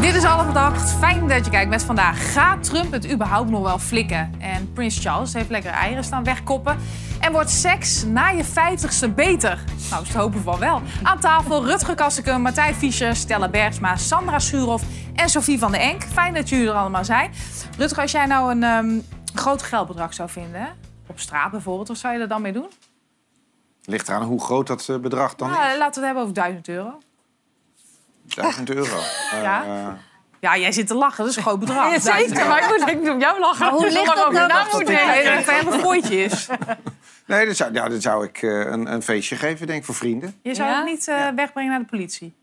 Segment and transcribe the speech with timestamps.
[0.00, 0.92] Dit is alle verdacht.
[0.92, 2.32] Fijn dat je kijkt met vandaag.
[2.32, 4.34] Gaat Trump het überhaupt nog wel flikken?
[4.38, 6.76] En Prins Charles heeft lekker eieren staan wegkoppen.
[7.20, 9.58] En wordt seks na je vijftigste beter?
[9.90, 10.82] Nou, ze hopen van wel.
[11.02, 14.84] Aan tafel Rutger Kasseke, Martijn Fischer, Stella Bergsma, Sandra Suurhoff
[15.14, 16.02] en Sophie van den Enk.
[16.04, 17.30] Fijn dat jullie er allemaal zijn.
[17.78, 19.00] Rutger, als jij nou een ehm,
[19.34, 20.68] groot geldbedrag zou vinden,
[21.06, 22.68] op straat bijvoorbeeld, wat zou je er dan mee doen?
[23.84, 25.78] Ligt eraan hoe groot dat eh, bedrag dan Ja, is.
[25.78, 26.98] laten we het hebben over 1000 euro.
[28.26, 28.96] 1000 euro.
[29.42, 29.64] Ja.
[29.64, 29.88] Eh,
[30.40, 31.90] Ja, jij zit te lachen, dat is een groot bedrag.
[31.92, 33.68] Ja, zeker, maar ik moet denk ik om jou lachen.
[33.70, 36.46] hoe Dus ligt lang dat nou moet dat het een fooitje is.
[37.26, 39.94] nee, dan zou, ja, dan zou ik eh, een, een feestje geven, denk ik, voor
[39.94, 40.38] vrienden.
[40.42, 40.76] Je zou Ja?
[40.76, 42.34] het niet eh, wegbrengen naar de politie.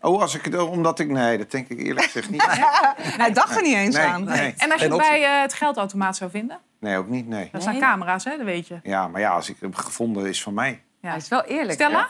[0.00, 1.08] Oh, als ik het, omdat ik...
[1.10, 2.46] Nee, dat denk ik eerlijk gezegd niet.
[3.22, 4.24] Hij dacht er niet eens Nee, aan.
[4.24, 4.54] nee.
[4.56, 6.58] En als je het bij eh, het geldautomaat zou vinden?
[6.80, 7.48] nee, ook niet, nee.
[7.52, 7.82] Dat staan Nee.
[7.82, 8.36] camera's, hè?
[8.36, 8.80] Dat weet je.
[8.82, 10.82] Ja, maar ja, als ik hem gevonden is van mij.
[11.00, 11.08] Ja.
[11.08, 11.72] Hij is wel eerlijk.
[11.72, 12.08] Stella?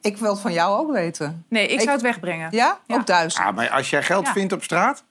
[0.00, 1.44] Ik wil het van jou ook weten.
[1.48, 2.48] Nee, ik Ik- zou het wegbrengen.
[2.50, 2.78] Ja?
[2.86, 2.94] Ja.
[2.94, 3.44] Ook duizend.
[3.44, 4.32] Ja, maar als jij geld Ja.
[4.32, 5.04] vindt op straat...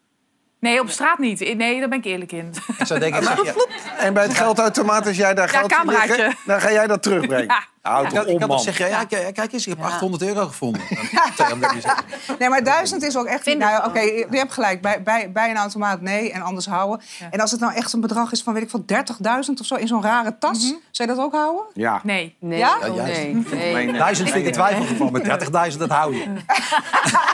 [0.60, 1.56] Nee, op straat niet.
[1.56, 2.54] Nee, daar ben ik eerlijk in.
[2.78, 3.22] Ik zou denken,
[3.98, 6.36] en bij het geldautomaat, als jij daar Ja, geld liggen...
[6.46, 7.56] dan ga jij dat terugbrengen.
[7.90, 7.96] Ja.
[7.96, 9.92] Houd ik had, had zeggen, ja, kijk, kijk eens, ik heb Ja.
[9.94, 10.82] 800 euro gevonden.
[11.38, 12.04] Zegt,
[12.40, 13.44] Nee, maar duizend is ook echt...
[13.44, 14.82] Vind Nou, Oké, je hebt gelijk.
[14.82, 17.02] Bij, bij, bij een automaat nee en anders houden.
[17.20, 17.28] Ja.
[17.32, 18.84] En als het nou echt een bedrag is van, weet ik veel,
[19.46, 19.76] 30.000 of zo...
[19.76, 20.60] in zo'n rare tas,
[20.92, 21.64] zou je dat ook houden?
[21.74, 22.00] Ja.
[22.04, 22.36] Nee.
[22.40, 22.78] Nee, Ja?
[22.78, 23.22] oh, Ja, juist.
[23.52, 23.94] nee, nee.
[23.94, 25.40] Duizend vind ik in twijfelgeval, maar
[25.72, 26.26] 30.000 dat hou je.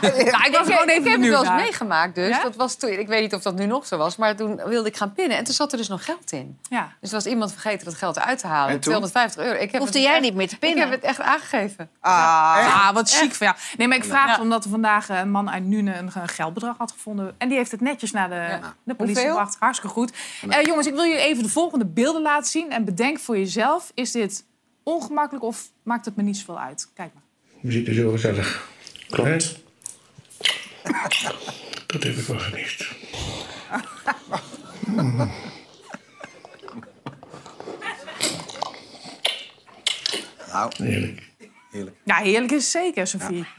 [0.02, 2.30] Nou, ik was gewoon ik even heb het wel eens meegemaakt dus.
[2.30, 2.44] Ja?
[2.44, 4.89] Dat was toen, ik weet niet of dat nu nog zo was, maar toen wilde
[4.89, 5.38] ik gaan pinnen.
[5.38, 6.58] En toen zat er dus nog geld in.
[6.70, 6.89] Ja.
[7.02, 8.67] Dus was iemand vergeten dat geld eruit te halen.
[8.70, 8.81] En toen?
[8.81, 9.59] 250 euro.
[9.59, 11.90] Ik heb Hoefde jij niet meer te Ik heb het echt aangegeven.
[12.00, 13.60] Ah, Ah, wat chic van jou.
[13.78, 14.42] Nee, maar ik vraag het Ja.
[14.42, 17.36] omdat er vandaag een man uit Nune een geldbedrag had gevonden.
[17.38, 19.56] En die heeft het netjes naar de, de politie gebracht.
[19.60, 20.12] Hartstikke goed.
[20.50, 22.72] Eh, jongens, ik wil jullie even de volgende beelden laten zien.
[22.72, 24.44] En bedenk voor jezelf, is dit
[24.84, 26.89] ongemakkelijk of maakt het me niet zoveel uit?
[26.94, 27.23] Kijk maar.
[27.60, 28.67] Muziek is heel gezellig.
[29.10, 29.60] Klopt.
[31.86, 32.86] Dat heb ik wel gemist.
[40.55, 41.21] Nou, Heerlijk.
[41.71, 41.95] heerlijk.
[42.04, 43.45] Ja, heerlijk is het zeker, Sophie.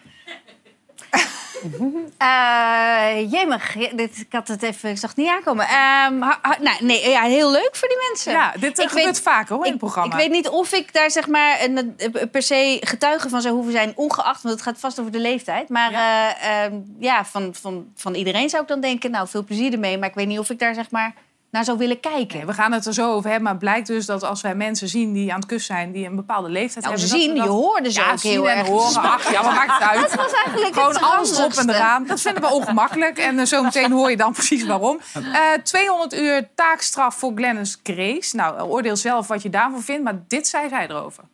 [2.18, 5.64] Eh jemig, dit, ik had het even, ik zag het niet aankomen.
[5.64, 8.32] Ehm, ha- ha- nou, nee, ja, heel leuk voor die mensen.
[8.32, 10.14] Ja, dit eh, Ik gebeurt weet- vaker hoor, in Ik, het programma.
[10.14, 13.54] ik weet niet of ik daar zeg maar een, een- per se getuige van zou
[13.54, 15.68] hoeven zijn, ongeacht, want het gaat vast over de leeftijd.
[15.68, 19.72] Maar ja, ehm, ja van, van, van iedereen zou ik dan denken, nou veel plezier
[19.72, 19.98] ermee.
[19.98, 21.14] Maar ik weet niet of ik daar zeg maar
[21.56, 22.36] naar zou willen kijken.
[22.36, 24.54] Nee, we gaan het er zo over hebben, maar het blijkt dus dat als wij
[24.54, 27.18] mensen zien die aan het kus zijn, die een bepaalde leeftijd Nou, hebben...
[27.18, 28.66] zien, dat je hoorde ze ja, ook zien heel en erg.
[28.66, 29.02] horen.
[29.02, 30.00] Ach, ja, wat maakt het uit?
[30.10, 32.06] Dat was eigenlijk Gewoon het alles op en eraan.
[32.06, 33.18] Dat vinden we ongemakkelijk.
[33.18, 35.00] En uh, zometeen hoor je dan precies waarom.
[35.14, 38.36] Eh 200 uur taakstraf voor Glennis Grace.
[38.36, 40.04] Nou, oordeel zelf wat je daarvan vindt.
[40.04, 41.24] Maar dit zei zij erover.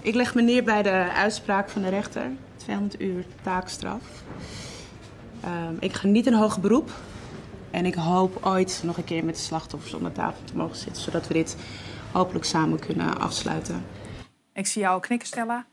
[0.00, 2.30] Ik leg me neer bij de uitspraak van de rechter.
[2.56, 4.02] 200 uur taakstraf.
[5.40, 6.90] Ehm, ik ga niet in hoger beroep.
[7.76, 10.76] En ik hoop ooit nog een keer met de slachtoffers om de tafel te mogen
[10.76, 11.02] zitten.
[11.02, 11.56] Zodat we dit
[12.12, 13.84] hopelijk samen kunnen afsluiten.
[14.52, 15.66] Ik zie jou knikken, Stella.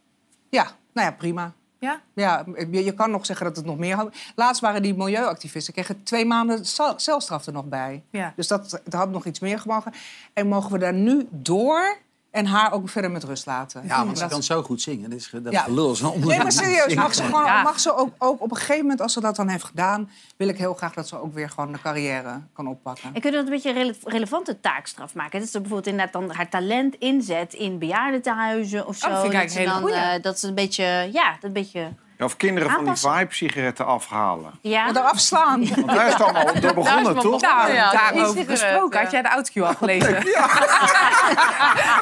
[0.50, 0.64] ja,
[0.94, 1.54] nou ja, prima.
[1.80, 2.02] Ja?
[2.14, 4.16] Ja, je, je kan nog zeggen dat het nog meer had.
[4.36, 8.04] Laatst waren die milieuactivisten, kregen twee maanden cel- celstraf er nog bij.
[8.10, 8.34] Ja.
[8.36, 9.94] Dus dat, dat had nog iets meer gemogen.
[10.34, 11.98] En mogen we daar nu door
[12.34, 13.84] en haar ook verder met rust laten?
[13.88, 15.10] Ja, maar ze Dat- kan zo goed zingen.
[15.10, 15.62] Dat is dat Ja.
[15.62, 17.62] gelul is een Nee, maar serieus, mag ze, gewoon, Ja.
[17.62, 20.10] mag ze ook, ook op een gegeven moment, als ze dat dan heeft gedaan...
[20.38, 23.10] wil ik heel graag dat ze ook weer gewoon de carrière kan oppakken.
[23.14, 25.40] En kunnen we dat een beetje een rele- relevante taakstraf maken?
[25.40, 29.06] Dat is bijvoorbeeld inderdaad dan haar talent inzet in bejaardentehuizen of zo.
[29.08, 30.18] Oh, dat vind ik ze eigenlijk een dan, hele goeie.
[30.18, 34.52] eh, dat ze een beetje, ja, dat een beetje, Of kinderen van die vibe-sigaretten afhalen.
[34.62, 34.84] ja.
[34.86, 35.68] Maar eraf slaan.
[35.76, 37.42] Want daar is het allemaal door begonnen, toch?
[37.42, 39.00] Nou, Ja, daarover gesproken.
[39.00, 40.14] Had jij de autocue al gelezen?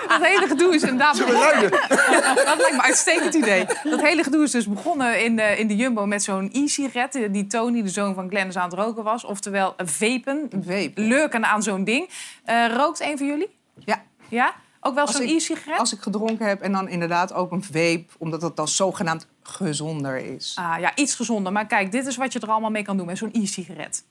[0.07, 1.17] dat hele gedoe is inderdaad...
[1.21, 3.65] Dat lijkt me een uitstekend idee.
[3.83, 7.27] Dat hele gedoe is dus begonnen in de, in de Jumbo met zo'n e-sigaret...
[7.31, 9.23] die Tony, de zoon van Glennis, aan het roken was.
[9.23, 10.49] Oftewel een vapen.
[10.51, 10.91] Vape.
[10.95, 12.09] Lurken aan zo'n ding.
[12.45, 13.57] Eh, rookt een van jullie?
[13.85, 14.53] Ja, Ja?
[14.81, 15.79] Ook wel zo'n e-sigaret?
[15.79, 18.05] als ik gedronken heb en dan inderdaad ook een vape...
[18.17, 20.55] omdat het dan zogenaamd gezonder is.
[20.55, 21.51] Ah, ja, iets gezonder.
[21.51, 24.03] Maar kijk, dit is wat je er allemaal mee kan doen met zo'n e-sigaret.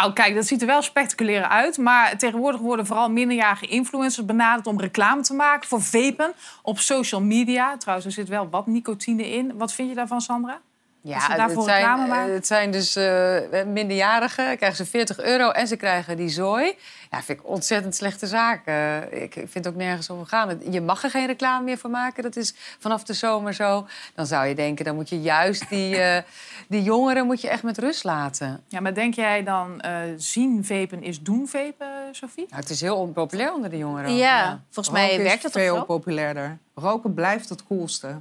[0.00, 1.78] Nou, kijk, dat ziet er wel spectaculair uit.
[1.78, 6.32] Maar tegenwoordig worden vooral minderjarige influencers benaderd om reclame te maken voor vapen
[6.62, 7.76] op social media.
[7.76, 9.56] Trouwens, er zit wel wat nicotine in.
[9.56, 10.60] Wat vind je daarvan, Sandra?
[11.04, 12.28] Ze Ja, daarvoor het zijn, reclame maken?
[12.28, 13.36] eh, het zijn dus eh,
[13.66, 16.74] minderjarigen, krijgen ze 40 euro en ze krijgen die zooi.
[17.10, 18.66] Ja, vind ik ontzettend slechte zaak.
[18.66, 20.60] Eh, ik vind het ook nergens over gaan.
[20.70, 23.86] Je mag er geen reclame meer voor maken, dat is vanaf de zomer zo.
[24.14, 26.22] Dan zou je denken, dan moet je juist die, eh,
[26.68, 28.62] die jongeren moet je echt met rust laten.
[28.68, 32.46] Ja, maar denk jij dan eh, zien vapen is doen vapen, Sophie?
[32.48, 34.16] Nou, het is heel onpopulair onder de jongeren.
[34.16, 36.58] Ja, volgens mij Roken is werkt dat toch veel populairder.
[36.74, 38.20] Roken blijft het coolste.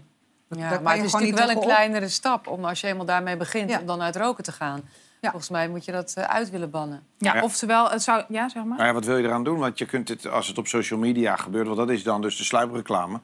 [0.57, 3.37] Ja, daar maar het is natuurlijk wel een kleinere stap om als je eenmaal daarmee
[3.37, 3.79] begint Ja.
[3.79, 4.81] om dan uit roken te gaan.
[5.21, 5.29] Ja.
[5.29, 7.03] Volgens mij moet je dat eh, uit willen bannen.
[7.17, 7.41] Ja, Ja.
[7.41, 8.23] oftewel, het zou...
[8.27, 8.77] Ja, zeg maar.
[8.77, 9.59] Nou ja, wat wil je eraan doen?
[9.59, 12.37] Want je kunt het, als het op social media gebeurt, want dat is dan dus
[12.37, 13.19] de sluipreclame.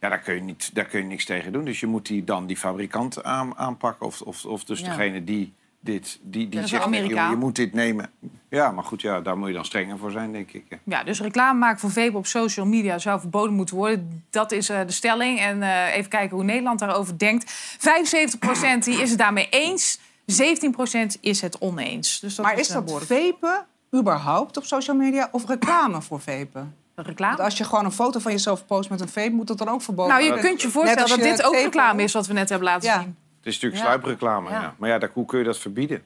[0.00, 1.64] Ja, daar kun je, niet, daar kun je niks tegen doen.
[1.64, 4.06] Dus je moet die, dan die fabrikant aan, aanpakken.
[4.06, 4.86] Of, of, of dus Ja.
[4.88, 5.54] degene die
[5.92, 6.18] dit...
[6.22, 8.10] Die, die zegt, je moet dit nemen.
[8.50, 10.64] Ja, maar goed, ja, daar moet je dan strenger voor zijn, denk ik.
[10.68, 10.78] ja.
[10.84, 14.24] Ja, dus reclame maken voor vapen op social media zou verboden moeten worden.
[14.30, 15.40] Dat is eh, de stelling.
[15.40, 17.52] En eh, even kijken hoe Nederland daarover denkt.
[17.76, 19.98] 75% die is het daarmee eens.
[19.98, 22.20] 17% is het oneens.
[22.20, 26.74] Dus dat Maar is dat vapen überhaupt op social media of reclame voor vapen?
[26.94, 27.36] reclame?
[27.36, 29.68] Want als je gewoon een foto van jezelf post met een vape, moet dat dan
[29.68, 32.48] ook verboden Nou, je kunt je voorstellen dat dit ook reclame is wat we net
[32.48, 33.00] hebben laten Ja.
[33.00, 33.16] zien.
[33.38, 33.86] Het is natuurlijk Ja.
[33.86, 34.60] sluipreclame, ja.
[34.60, 34.74] Ja.
[34.78, 36.02] Maar ja, daar, hoe kun je dat verbieden?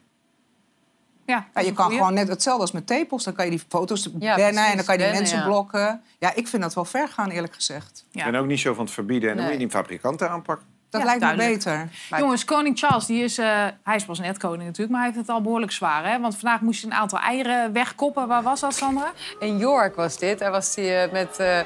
[1.25, 1.97] Ja, Ja, je kan goeie.
[1.99, 3.23] gewoon net hetzelfde als met tepels.
[3.23, 5.43] Dan kan je die foto's bannen precies, en dan kan je die bannen, mensen ja.
[5.45, 6.01] blokken.
[6.19, 8.05] Ja, ik vind dat wel ver gaan, eerlijk gezegd.
[8.11, 8.25] Ja.
[8.25, 9.29] Ik ben ook niet zo van het verbieden.
[9.29, 9.53] En dan Nee.
[9.53, 10.65] moet je die fabrikanten aanpakken.
[10.89, 11.49] Dat Ja, lijkt duidelijk.
[11.49, 12.19] me beter.
[12.19, 15.27] Jongens, koning Charles, die is, eh, hij is pas net koning natuurlijk, maar hij heeft
[15.27, 16.05] het al behoorlijk zwaar.
[16.11, 16.19] Hè?
[16.19, 18.27] Want vandaag moest je een aantal eieren wegkoppen.
[18.27, 19.11] Waar was dat, Sandra?
[19.39, 20.39] In York was dit.
[20.39, 21.59] Daar was hij eh, met eh,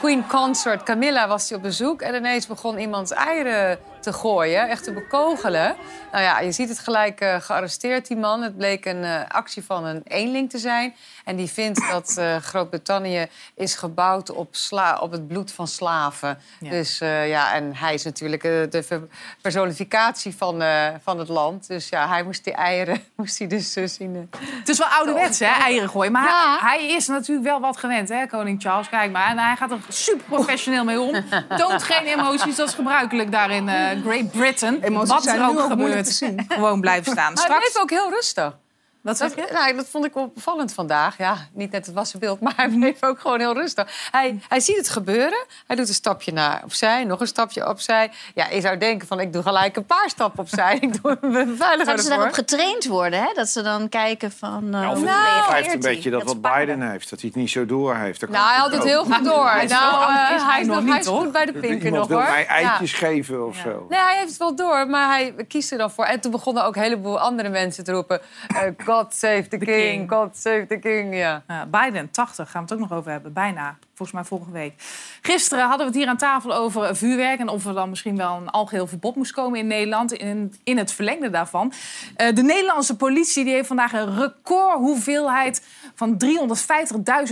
[0.00, 2.02] Queen Consort Camilla was hij op bezoek.
[2.02, 5.76] En ineens begon iemand eieren te gooien, echt te bekogelen.
[6.12, 8.42] Nou ja, je ziet het gelijk eh, gearresteerd, die man.
[8.42, 10.94] Het bleek een eh, actie van een eenling te zijn.
[11.24, 16.38] En die vindt dat eh, Groot-Brittannië is gebouwd op, sla op het bloed van slaven.
[16.60, 16.70] Ja.
[16.70, 19.08] Dus ja, en hij is natuurlijk de
[19.40, 20.62] personificatie van,
[21.02, 21.68] van het land.
[21.68, 24.30] Dus ja, hij moest die eieren moest hij dus zien.
[24.58, 26.12] Het is wel ouderwets, hè, eieren gooien.
[26.12, 26.58] Maar Ja.
[26.60, 28.88] hij, is natuurlijk wel wat gewend, hè, koning Charles.
[28.88, 29.28] Kijk maar.
[29.30, 31.24] En hij gaat er super professioneel mee om.
[31.58, 34.82] Toont geen emoties, dat is gebruikelijk daar in eh, Great Britain.
[34.82, 36.04] Emoties wat zijn er nu ook gebeurt.
[36.04, 36.46] te zien.
[36.48, 37.32] Gewoon blijven staan.
[37.32, 38.56] Maar hij Straks, bleef ook heel rustig.
[39.02, 39.52] Wat zeg Dat, je?
[39.54, 41.18] nou, dat vond ik wel opvallend vandaag.
[41.18, 44.08] Ja, niet net het wassenbeeld, maar hij bleef ook gewoon heel rustig.
[44.10, 45.44] Hij, hij ziet het gebeuren.
[45.66, 48.10] Hij doet een stapje naar opzij, nog een stapje opzij.
[48.34, 50.78] Ja, je zou denken van, ik doe gelijk een paar stappen opzij.
[50.80, 53.28] Ik doe een veiliger Zouden ze daarop getraind worden, hè?
[53.34, 54.74] Dat ze dan kijken van...
[54.74, 55.06] eh, Ja, of Nou,
[55.50, 55.94] hij heeft een hij?
[55.94, 56.40] beetje dat wat.
[56.40, 57.10] Biden heeft.
[57.10, 58.20] Dat hij het niet zo door heeft.
[58.20, 59.48] Dat Nou, hij had het heel goed door.
[59.50, 62.08] Hij nou, hij hij is nog nog niet, hij goed bij de pinken Iemand nog,
[62.08, 62.26] wil hoor.
[62.30, 62.48] mij Ja.
[62.48, 63.86] eitjes geven of zo.
[63.88, 66.04] Nee, hij heeft het wel door, maar hij kiest er dan voor.
[66.04, 68.20] En toen begonnen ook een heleboel andere mensen te roepen...
[68.48, 68.60] eh,
[68.90, 70.08] God save the, king, king.
[70.08, 71.42] God save the king, ja.
[71.46, 73.32] Ja, Biden, 80, gaan we het ook nog over hebben.
[73.32, 74.74] Bijna, volgens mij volgende week.
[75.22, 77.40] Gisteren hadden we het hier aan tafel over vuurwerk...
[77.40, 80.12] en of er dan misschien wel een algeheel verbod moest komen in Nederland.
[80.12, 81.72] In, in het verlengde daarvan.
[82.16, 85.66] Eh, de Nederlandse politie die heeft vandaag een record hoeveelheid...
[85.94, 86.22] van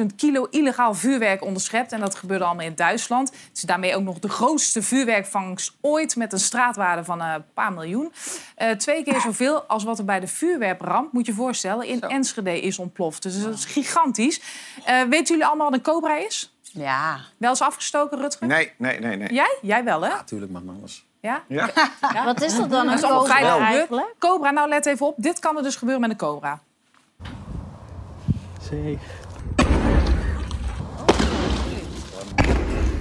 [0.00, 1.92] 350.000 kilo illegaal vuurwerk onderschept.
[1.92, 3.28] En dat gebeurde allemaal in Duitsland.
[3.28, 6.16] Het is daarmee ook nog de grootste vuurwerkvangst ooit...
[6.16, 8.12] met een straatwaarde van eh, een paar miljoen.
[8.54, 11.86] Eh, twee keer zoveel als wat er bij de vuurwerkramp, moet je voorstellen...
[11.86, 13.22] in Enschede is ontploft.
[13.22, 14.40] Dus dat is gigantisch.
[14.84, 16.57] Eh, weten jullie allemaal wat een cobra is?
[16.72, 17.20] Ja.
[17.36, 18.46] Wel eens afgestoken, Rutger?
[18.46, 19.32] Nee, nee, nee, nee.
[19.32, 19.58] Jij?
[19.62, 20.08] Jij wel, hè?
[20.08, 21.06] Natuurlijk mag alles.
[21.20, 21.42] Ja?
[21.48, 21.70] Ja.
[22.24, 22.86] Wat is dat dan?
[22.86, 24.14] Dat Een cobra eigenlijk?
[24.18, 25.14] Cobra, nou let even op.
[25.16, 26.60] Dit kan er dus gebeuren met een cobra.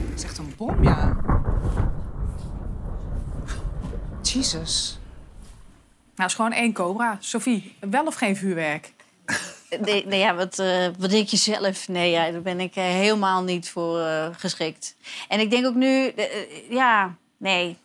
[0.10, 1.18] Het is echt een bom, ja.
[4.22, 5.00] Jesus.
[6.16, 7.18] Nou, is gewoon één cobra.
[7.20, 8.94] Sophie, wel of geen vuurwerk?
[9.70, 11.88] Nee, nee, wat, eh, wat denk je zelf?
[11.88, 14.96] Nee, ja, daar ben ik eh, helemaal niet voor eh, geschikt.
[15.28, 16.14] En ik denk ook nu,
[16.70, 17.78] ja, nee,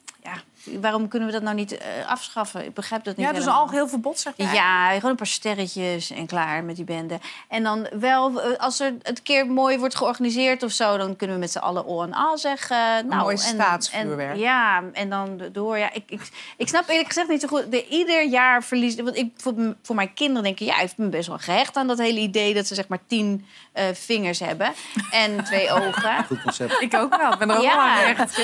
[0.81, 2.64] waarom kunnen we dat nou niet eh, afschaffen?
[2.64, 3.26] Ik begrijp dat niet.
[3.26, 4.54] Ja, dus al heel verbod, zeg maar.
[4.54, 7.19] Ja, gewoon een paar sterretjes en klaar met die bende.
[7.49, 11.37] En dan wel, eh, als er het keer mooi wordt georganiseerd of zo, dan kunnen
[11.37, 13.07] we met z'n allen o en al zeggen.
[13.07, 14.33] Nou, mooi staatsvuurwerk.
[14.33, 15.78] En, ja, en dan door.
[15.78, 17.71] Ja, ik, ik, snap eerlijk gezegd niet zo goed.
[17.71, 18.95] De, ieder jaar verlies.
[18.95, 21.87] Want ik, voor, voor mijn kinderen denken, ik, ja, ik ben best wel gehecht aan
[21.87, 24.73] dat hele idee dat ze zeg maar tien eh, vingers hebben
[25.11, 26.25] en twee ogen.
[26.25, 26.81] Goed concept.
[26.81, 27.33] Ik ook wel.
[27.33, 28.37] Ik ben er ook wel aan gehecht.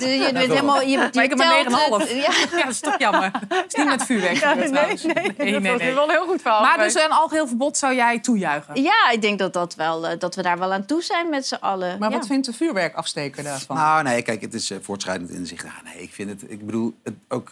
[0.00, 0.80] Dus je bent helemaal.
[0.80, 1.38] Je, maar ik heb
[2.20, 2.62] Ja.
[2.62, 3.30] dat is toch jammer.
[3.48, 6.60] Het is niet met vuurwerk nee, nee, nee, dat nee, wel heel goed verhaal.
[6.60, 8.82] Maar dus een algeheel verbod zou jij toejuichen?
[8.82, 11.46] Ja, ik denk dat, dat, wel, eh, dat we daar wel aan toe zijn met
[11.46, 11.98] z'n allen.
[11.98, 13.76] Maar wat vindt de vuurwerkafsteker daarvan?
[13.76, 15.66] Nou, nee, kijk, het is eh, voortschrijdend inzicht.
[15.84, 16.50] nee, ik vind het...
[16.50, 16.94] Ik bedoel,
[17.28, 17.50] ook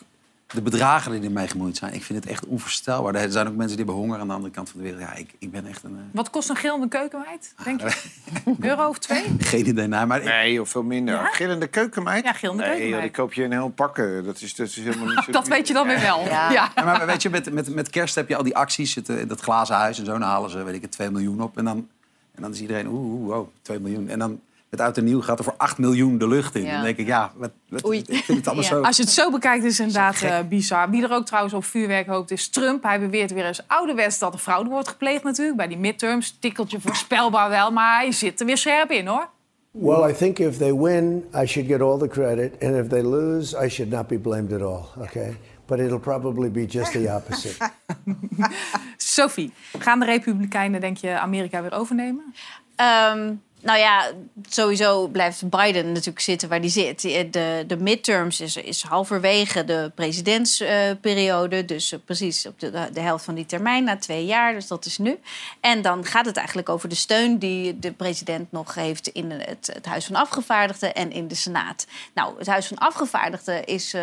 [0.54, 3.14] de bedragen die ermee gemoeid zijn, ik vind het echt onvoorstelbaar.
[3.14, 5.02] Er zijn ook mensen die hebben honger aan de andere kant van de wereld.
[5.02, 5.94] Ja, ik, ik ben echt een...
[5.96, 7.92] eh, Wat kost een gillende keukenmeid, denk je?
[8.68, 9.24] Euro of twee?
[9.38, 11.14] geen idee naar, maar ik- Nee, of veel minder.
[11.14, 11.24] Ja?
[11.26, 12.24] Gillende keukenmeid?
[12.24, 13.02] Ja, gillende nee, keukenmeid.
[13.02, 14.24] joh, die koop je in heel pakken.
[14.24, 15.30] Dat is, dat is helemaal niet zo...
[15.32, 16.20] Dat weet je dan weer wel.
[16.24, 16.50] Ja.
[16.50, 16.72] Ja.
[16.74, 19.28] Ja, maar weet je, met, met, met kerst heb je al die acties, het, eh,
[19.28, 20.12] dat glazen huis en zo.
[20.12, 21.58] Dan halen ze, weet ik het, 2 miljoen op.
[21.58, 21.88] En dan,
[22.34, 24.08] en dan is iedereen, oeh, oeh, wow, 2 miljoen.
[24.08, 24.40] En dan
[24.70, 26.64] met oud en nieuw gaat er voor 8 miljoen de lucht in.
[26.64, 26.72] Ja.
[26.74, 27.98] Dan denk ik, ja, wat, wat, Oei.
[28.06, 28.70] ik vind het allemaal Ja.
[28.70, 28.80] zo...
[28.82, 30.90] Als je het zo bekijkt is het inderdaad eh, bizar.
[30.90, 32.82] Wie er ook trouwens op vuurwerk hoopt is Trump.
[32.82, 35.56] Hij beweert weer eens ouderwets dat er fraude wordt gepleegd natuurlijk.
[35.56, 37.70] Bij die midterms, tikkeltje voorspelbaar wel.
[37.70, 39.28] Maar hij zit er weer scherp in hoor.
[39.70, 43.02] Well, I think if they win, I should get all the credit, and if they
[43.02, 44.84] lose, I should not be blamed at all.
[44.98, 47.56] Okay, but it'll probably be just the opposite.
[48.96, 52.34] Sophie, gaan de Republikeinen denk je Amerika weer overnemen?
[52.76, 54.10] Ehm, nou ja,
[54.48, 57.00] sowieso blijft Biden natuurlijk zitten waar hij zit.
[57.00, 61.64] De, de midterms is, is halverwege de presidentsperiode.
[61.64, 64.52] dus eh, precies op de, de helft van die termijn, na twee jaar.
[64.54, 65.18] Dus dat is nu.
[65.60, 69.06] En dan gaat het eigenlijk over de steun die de president nog heeft...
[69.06, 71.86] in het, het Huis van Afgevaardigden en in de Senaat.
[72.14, 74.02] Nou, het Huis van Afgevaardigden is eh,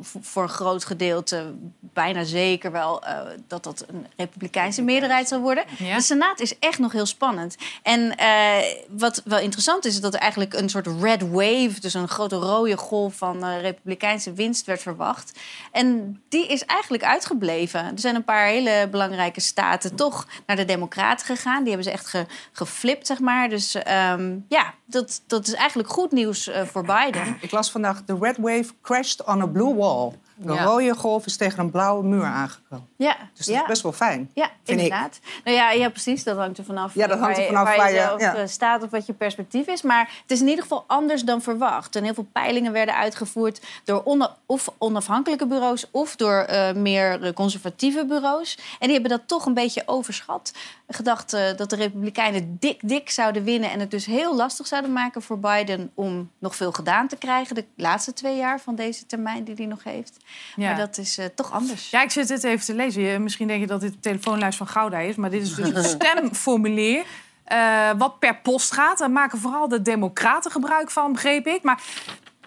[0.00, 1.54] voor een groot gedeelte...
[1.80, 5.64] bijna zeker wel eh, dat dat een republikeinse meerderheid zal worden.
[5.78, 5.96] Ja.
[5.96, 7.56] De Senaat is echt nog heel spannend.
[7.82, 8.55] En eh,
[8.88, 12.36] wat wel interessant is, is dat er eigenlijk een soort red wave, dus een grote
[12.36, 15.38] rode golf van eh, republikeinse winst werd verwacht.
[15.72, 17.80] En die is eigenlijk uitgebleven.
[17.84, 21.58] Er zijn een paar hele belangrijke staten toch naar de Democraten gegaan.
[21.64, 23.48] Die hebben ze echt ge- geflipt, zeg maar.
[23.48, 27.36] Dus ehm, ja, dat, dat is eigenlijk goed nieuws eh, voor Biden.
[27.40, 30.12] Ik las vandaag, de red wave crashed on a blue wall.
[30.38, 30.64] De Ja.
[30.64, 32.86] rode golf is tegen een blauwe muur aangekomen.
[32.96, 33.60] Ja, Dus dat ja.
[33.62, 34.30] is best wel fijn.
[34.34, 34.84] Ja, vind ik.
[34.84, 35.18] inderdaad.
[35.44, 36.24] Nou ja, ja, precies.
[36.24, 38.00] Dat hangt er vanaf, Ja, dat hangt er waar, je- vanaf waar, waar je je-
[38.00, 38.34] zelf ja.
[38.34, 39.82] eh, staat of wat je perspectief is.
[39.82, 41.96] Maar het is in ieder geval anders dan verwacht.
[41.96, 44.02] En heel veel peilingen werden uitgevoerd door
[44.46, 45.86] of onafhankelijke bureaus...
[45.90, 48.54] of door eh, meer conservatieve bureaus.
[48.78, 50.52] En die hebben dat toch een beetje overschat.
[50.88, 53.70] Gedacht eh, dat de Republikeinen dik, dik zouden winnen...
[53.70, 55.90] en het dus heel lastig zouden maken voor Biden...
[55.94, 59.66] om nog veel gedaan te krijgen de laatste twee jaar van deze termijn die hij
[59.66, 60.16] nog heeft.
[60.56, 60.66] Ja.
[60.68, 61.90] Maar dat is eh, toch anders.
[61.90, 63.02] Ja, ik zit dit even te lezen.
[63.02, 65.16] Je- Misschien denk je dat dit de telefoonlijst van Gouda is.
[65.16, 67.04] Maar dit is dus een stemformulier.
[67.44, 68.98] eh, wat per post gaat.
[68.98, 71.62] Daar maken vooral de democraten gebruik van, begreep ik.
[71.62, 71.80] Maar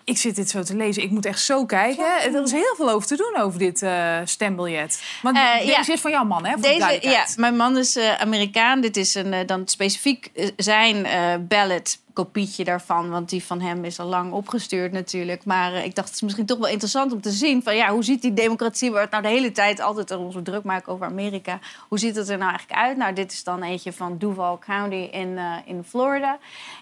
[0.04, 1.04] ik zit dit zo te lezen.
[1.04, 2.06] Ik moet echt zo kijken.
[2.06, 5.02] Er is heel veel over te doen over dit eh, stembiljet.
[5.22, 5.88] Want deze ja.
[5.88, 6.52] is van jouw man, hè?
[6.52, 8.82] Voor de Deze, ja, mijn man is Amerikaan.
[8.82, 11.08] Dit is een, dan specifiek zijn
[11.48, 13.10] ballot kopietje daarvan.
[13.10, 15.46] Want die van hem is al lang opgestuurd natuurlijk.
[15.46, 17.64] Maar eh, ik dacht, het is misschien toch wel interessant om te zien...
[17.64, 20.36] van ja, hoe ziet die democratie, waar we het nou de hele tijd altijd ons
[20.44, 21.60] druk maken over Amerika...
[21.88, 22.98] hoe ziet het er nou eigenlijk uit?
[22.98, 26.38] Nou, dit is dan eentje van Duval County in, eh, in Florida.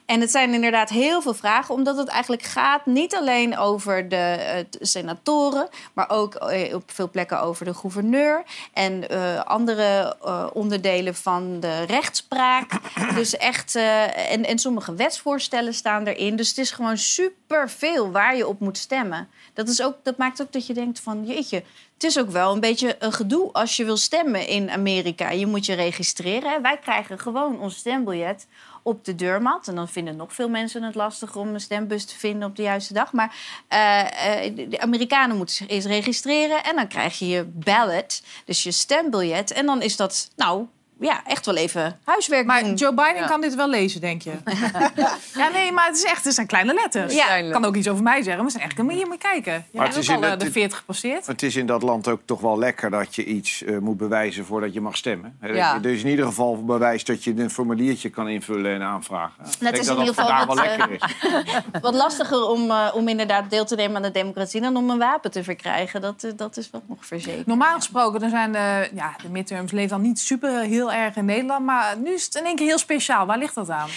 [0.06, 1.76] En het zijn inderdaad heel veel vragen...
[1.76, 5.68] omdat het eigenlijk gaat niet alleen over de eh, senatoren...
[5.94, 6.36] maar ook
[6.74, 8.44] op veel plekken over de gouverneur...
[8.74, 9.10] en
[9.46, 10.16] andere
[10.54, 12.72] onderdelen van de rechtspraak.
[13.16, 15.26] dus echt, en, en sommige wetsvoorstellen
[15.70, 16.36] staan erin.
[16.36, 19.30] Dus het is gewoon superveel waar je op moet stemmen.
[19.54, 21.64] Dat, is ook, dat maakt ook dat je denkt van, jeetje...
[21.98, 25.30] Het is ook wel een beetje een gedoe als je wil stemmen in Amerika.
[25.30, 26.62] Je moet je registreren.
[26.62, 28.48] Wij krijgen gewoon ons stembiljet
[28.84, 29.68] op de deurmat.
[29.68, 32.62] En dan vinden nog veel mensen het lastig om een stembus te vinden op de
[32.62, 33.14] juiste dag.
[33.14, 33.36] Maar
[33.68, 36.64] eh, eh, de Amerikanen moeten zich eerst registreren.
[36.64, 39.52] En dan krijg je je ballot, dus je stembiljet.
[39.52, 40.66] En dan is dat, nou,
[41.00, 42.74] ja, echt wel even huiswerk Maar doen.
[42.74, 44.32] Joe Biden kan dit wel lezen, denk je?
[45.42, 47.14] ja, nee, maar het is echt, het zijn kleine letters.
[47.16, 47.36] Ja.
[47.36, 49.54] Ik kan ook iets over mij zeggen, maar het zijn echt, moet je maar kijken.
[49.54, 51.26] Je Maar hebt het is ook al in eh, het- de 40 gepasseerd.
[51.26, 54.46] Het is in dat land ook toch wel lekker dat je iets eh, moet bewijzen
[54.46, 55.38] voordat je mag stemmen.
[55.42, 55.74] Ja.
[55.74, 59.34] je dus in ieder geval bewijs dat je een formuliertje kan invullen en aanvragen.
[59.46, 61.82] Ik denk is dat in ieder geval vandaag wel wat, lekker is.
[61.82, 64.62] Wat lastiger om, eh, om inderdaad deel te nemen aan de democratie...
[64.62, 66.02] dan om een wapen te verkrijgen.
[66.02, 67.46] Dat, eh, dat is wel nog verzekerd.
[67.46, 71.26] Normaal gesproken, dan zijn de, ja, de midterms leven dan niet super heel erg in
[71.26, 71.66] Nederland.
[71.66, 73.26] Maar nu is het in één keer heel speciaal.
[73.26, 73.90] Waar ligt dat aan?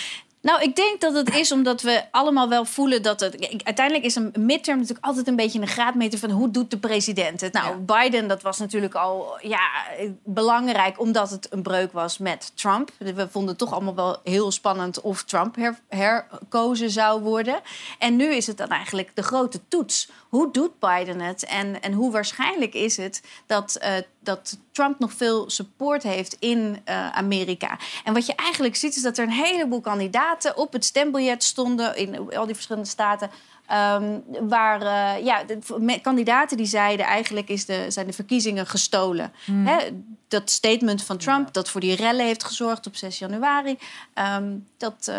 [0.43, 3.63] Nou, ik denk dat het is omdat we allemaal wel voelen dat het...
[3.65, 7.41] Uiteindelijk is een midterm natuurlijk altijd een beetje een graadmeter van hoe doet de president
[7.41, 7.53] het.
[7.53, 9.61] Nou, Biden, dat was natuurlijk al ja,
[10.25, 12.91] belangrijk omdat het een breuk was met Trump.
[12.99, 17.61] We vonden het toch allemaal wel heel spannend of Trump her- herkozen zou worden.
[17.99, 20.09] En nu is het dan eigenlijk de grote toets.
[20.31, 25.13] Hoe doet Biden het en, en hoe waarschijnlijk is het dat, eh, dat Trump nog
[25.13, 27.79] veel support heeft in eh, Amerika?
[28.05, 31.97] En wat je eigenlijk ziet is dat er een heleboel kandidaten op het stembiljet stonden
[31.97, 33.31] in al die verschillende staten.
[33.67, 39.33] ehm, waar eh, ja, de, kandidaten die zeiden eigenlijk is de, zijn de verkiezingen gestolen.
[39.45, 39.77] Hè,
[40.29, 43.79] dat statement van Trump dat voor die rellen heeft gezorgd op 6 januari.
[44.15, 45.13] ehm, dat,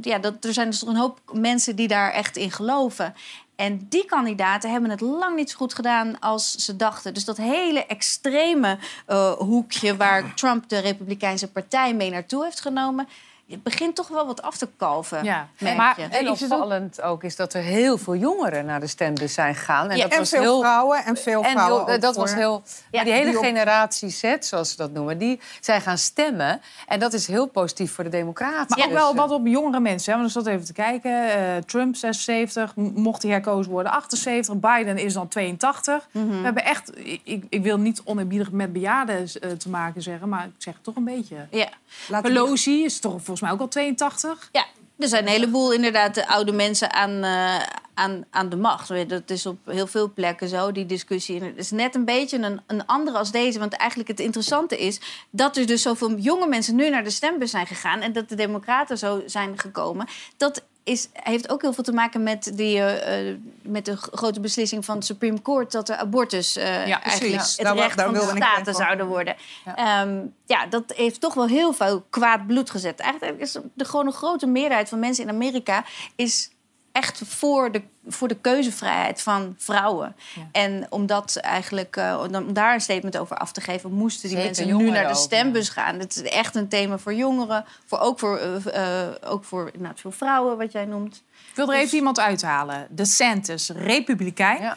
[0.00, 3.14] ja, dat, er zijn dus toch een hoop mensen die daar echt in geloven.
[3.56, 7.14] En die kandidaten hebben het lang niet zo goed gedaan als ze dachten.
[7.14, 13.08] Dus dat hele extreme eh, hoekje waar Trump de Republikeinse Partij mee naartoe heeft genomen,
[13.48, 15.24] het begint toch wel wat af te kalven.
[15.24, 15.48] Ja.
[15.76, 16.06] Maar- je.
[16.08, 19.90] En opvallend ook is dat er heel veel jongeren naar de stembus zijn gegaan.
[19.90, 22.14] En Ja, dat En was veel heel vrouwen en veel en vrouwen heel- ook dat
[22.14, 22.62] voor- was heel.
[22.90, 26.60] Ja, die hele die op- generatie Z, zoals ze dat noemen, die zijn gaan stemmen.
[26.86, 28.66] En dat is heel positief voor de Democraten.
[28.68, 30.12] Maar ook Dus, wel eh, wat op jongere mensen.
[30.12, 30.18] Hè?
[30.18, 31.30] Want ik zat even te kijken.
[31.30, 34.54] Eh, Trump 76, m- mocht hij herkozen worden 78.
[34.56, 36.08] Biden is dan 82.
[36.12, 36.28] Mhm.
[36.28, 40.44] We hebben echt, ik, ik- wil niet oneerbiedig met bejaarden eh, te maken zeggen, maar
[40.44, 41.36] ik zeg het toch een beetje.
[41.50, 41.68] Ja.
[42.08, 44.48] We- Pelosi is toch volgens mij ook al 82.
[44.52, 44.66] Ja,
[44.98, 47.62] er zijn een heleboel inderdaad de oude mensen aan, eh,
[47.94, 49.08] aan, aan de macht.
[49.08, 51.42] Dat is op heel veel plekken zo, die discussie.
[51.42, 53.58] Het is net een beetje een, een andere als deze.
[53.58, 55.00] Want eigenlijk het interessante is
[55.30, 58.00] dat er dus zoveel jonge mensen nu naar de stembus zijn gegaan...
[58.00, 60.06] en dat de democraten zo zijn gekomen.
[60.36, 64.40] Dat is, heeft ook heel veel te maken met, die, eh, eh, met de grote
[64.40, 65.72] beslissing van het Supreme Court...
[65.72, 67.20] dat de abortus eh, Ja, precies.
[67.20, 69.36] eigenlijk Ja, het daar recht daar van de staten zouden worden.
[69.64, 70.06] Ja.
[70.46, 73.00] ja, dat heeft toch wel heel veel kwaad bloed gezet.
[73.00, 75.84] Eigenlijk is de, gewoon een grote meerderheid van mensen in Amerika...
[76.14, 76.50] is
[76.96, 80.16] echt voor de, voor de keuzevrijheid van vrouwen.
[80.52, 84.38] En om dat eigenlijk, eh, om daar een statement over af te geven, moesten die
[84.38, 85.98] Zeker mensen nu naar de ook, stembus gaan.
[85.98, 90.58] Het is echt een thema voor jongeren, voor, ook voor, eh, ook voor veel vrouwen,
[90.58, 91.22] wat jij noemt.
[91.50, 92.86] Ik wil er even iemand uithalen.
[92.88, 94.62] De DeSantis, republikein.
[94.62, 94.76] Ja.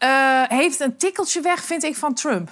[0.00, 2.50] Eh, heeft een tikkeltje weg, vind ik, van Trump.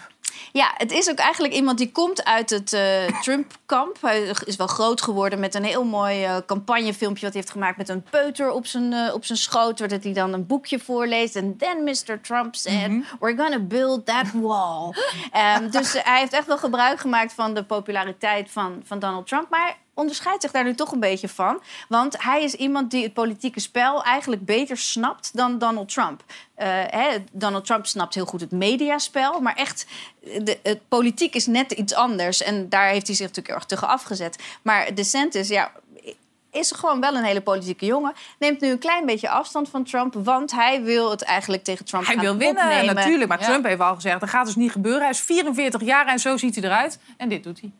[0.52, 3.96] Ja, het is ook eigenlijk iemand die komt uit het eh, Trump-kamp.
[4.00, 7.24] Hij is wel groot geworden met een heel mooi eh, campagnefilmpje...
[7.24, 9.78] wat hij heeft gemaakt met een peuter op zijn, eh, op zijn schoot...
[9.78, 11.36] waar dat hij dan een boekje voorleest.
[11.36, 12.20] En then Mr.
[12.20, 12.90] Trump said,
[13.20, 14.92] we're gonna build that wall.
[15.32, 19.50] Ehm, dus hij heeft echt wel gebruik gemaakt van de populariteit van, van Donald Trump.
[19.50, 21.60] Maar onderscheidt zich daar nu toch een beetje van.
[21.88, 26.22] Want hij is iemand die het politieke spel eigenlijk beter snapt dan Donald Trump.
[26.54, 29.86] Eh, hè, Donald Trump snapt heel goed het mediaspel, maar echt,
[30.20, 32.42] de, het politiek is net iets anders.
[32.42, 34.42] En daar heeft hij zich natuurlijk erg tegen afgezet.
[34.62, 35.72] Maar DeSantis, ja,
[36.50, 38.12] is gewoon wel een hele politieke jongen.
[38.38, 42.06] Neemt nu een klein beetje afstand van Trump, want hij wil het eigenlijk tegen Trump
[42.06, 42.94] Hij gaan wil winnen, opnemen.
[42.94, 43.28] natuurlijk.
[43.28, 43.46] Maar Ja.
[43.46, 45.00] Trump heeft al gezegd, dat gaat dus niet gebeuren.
[45.00, 46.98] Hij is 44 jaar en zo ziet hij eruit.
[47.16, 47.70] En dit doet hij.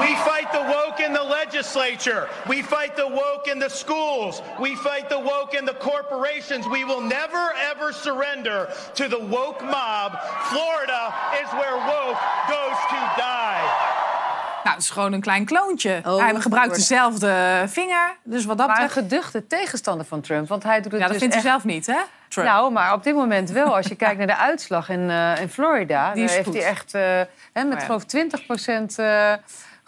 [0.00, 2.28] We fight the woke in the legislature.
[2.46, 4.40] We fight the woke in the schools.
[4.58, 6.66] We fight the woke in the corporations.
[6.66, 10.10] We will never ever surrender to the woke mob.
[10.50, 13.62] Florida is where woke goes to die.
[14.64, 16.00] Nou, het is gewoon een klein kloontje.
[16.04, 16.72] Oh, hij gebruikt worden.
[16.72, 18.16] dezelfde vinger.
[18.22, 20.48] Dus wat dat Maar een geduchte tegenstander van Trump.
[20.48, 21.98] Want hij doet het Ja, dat dus vindt hij echt- zelf niet, hè?
[22.28, 22.48] Trump.
[22.48, 23.76] Nou, maar op dit moment wel.
[23.76, 26.12] Als je kijkt naar de uitslag in, eh, in Florida...
[26.12, 27.02] Die daar heeft hij echt eh,
[27.52, 27.84] hè, met ja.
[27.84, 29.32] geloof ik 20 procent eh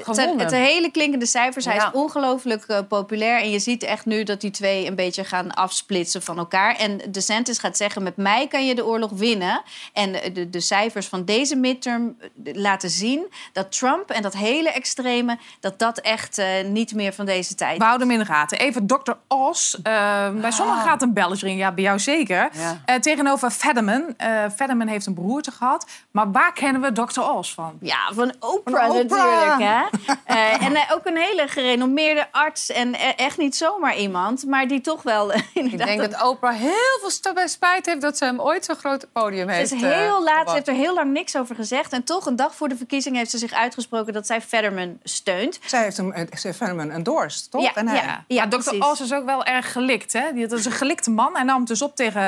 [0.04, 0.38] gewonnen.
[0.38, 1.64] het hele klinkende cijfers.
[1.64, 1.86] Hij Ja.
[1.86, 3.40] is ongelooflijk eh, populair.
[3.40, 6.76] En je ziet echt nu dat die twee een beetje gaan afsplitsen van elkaar.
[6.76, 9.62] En DeSantis gaat zeggen, met mij kan je de oorlog winnen.
[9.92, 13.32] En de, de, cijfers van deze midterm eh, laten zien...
[13.52, 15.38] dat Trump en dat hele extreme...
[15.60, 18.58] dat dat echt eh, niet meer van deze tijd We houden hem in de gaten.
[18.58, 19.12] Even Dr.
[19.28, 19.74] Oz.
[19.82, 21.60] Bij sommigen gaat een belletje ringen.
[21.60, 22.50] Ja, bij jou zeker.
[22.86, 22.98] Ja.
[22.98, 24.14] Tegenover Fetterman.
[24.16, 25.86] Eh Fetterman heeft een broertje gehad.
[26.10, 27.20] Maar waar kennen we Dr.
[27.20, 27.72] Oz van?
[27.80, 29.24] Ja, van Oprah, Van Oprah.
[29.24, 29.60] natuurlijk.
[29.60, 29.89] Hè?
[30.24, 32.70] Eh, en eh, ook een hele gerenommeerde arts.
[32.70, 35.32] En eh, echt niet zomaar iemand, maar die toch wel...
[35.54, 38.00] Ik denk dat Oprah heel veel spijt heeft...
[38.00, 40.68] dat ze hem ooit zo'n groot podium Ze heeft is eh, heel laat, ze heeft
[40.68, 41.92] er heel lang niks over gezegd.
[41.92, 45.58] En toch, een dag voor de verkiezing, heeft ze zich uitgesproken dat zij Fetterman steunt.
[45.66, 47.62] Zij heeft hem, ze heeft hem endorsed, toch?
[47.62, 48.24] Ja, En hij- ja.
[48.26, 48.56] Ja, maar Dr.
[48.56, 48.84] precies.
[48.84, 50.12] Oz is ook wel erg gelikt.
[50.12, 50.32] Hè?
[50.32, 51.34] Die- Dat is een gelikte man.
[51.34, 52.22] Hij nam het dus op tegen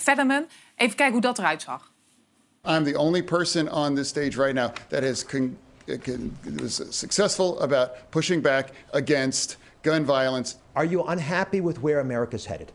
[0.00, 0.46] Fetterman.
[0.76, 1.90] Even kijken hoe dat eruit zag.
[2.68, 8.10] I'm the only person on this stage right now that has con- was successful about
[8.10, 10.56] pushing back against gun violence.
[10.74, 12.72] Are you unhappy with where America's headed?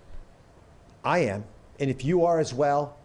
[1.04, 1.44] I am.
[1.80, 2.98] And if you are as well,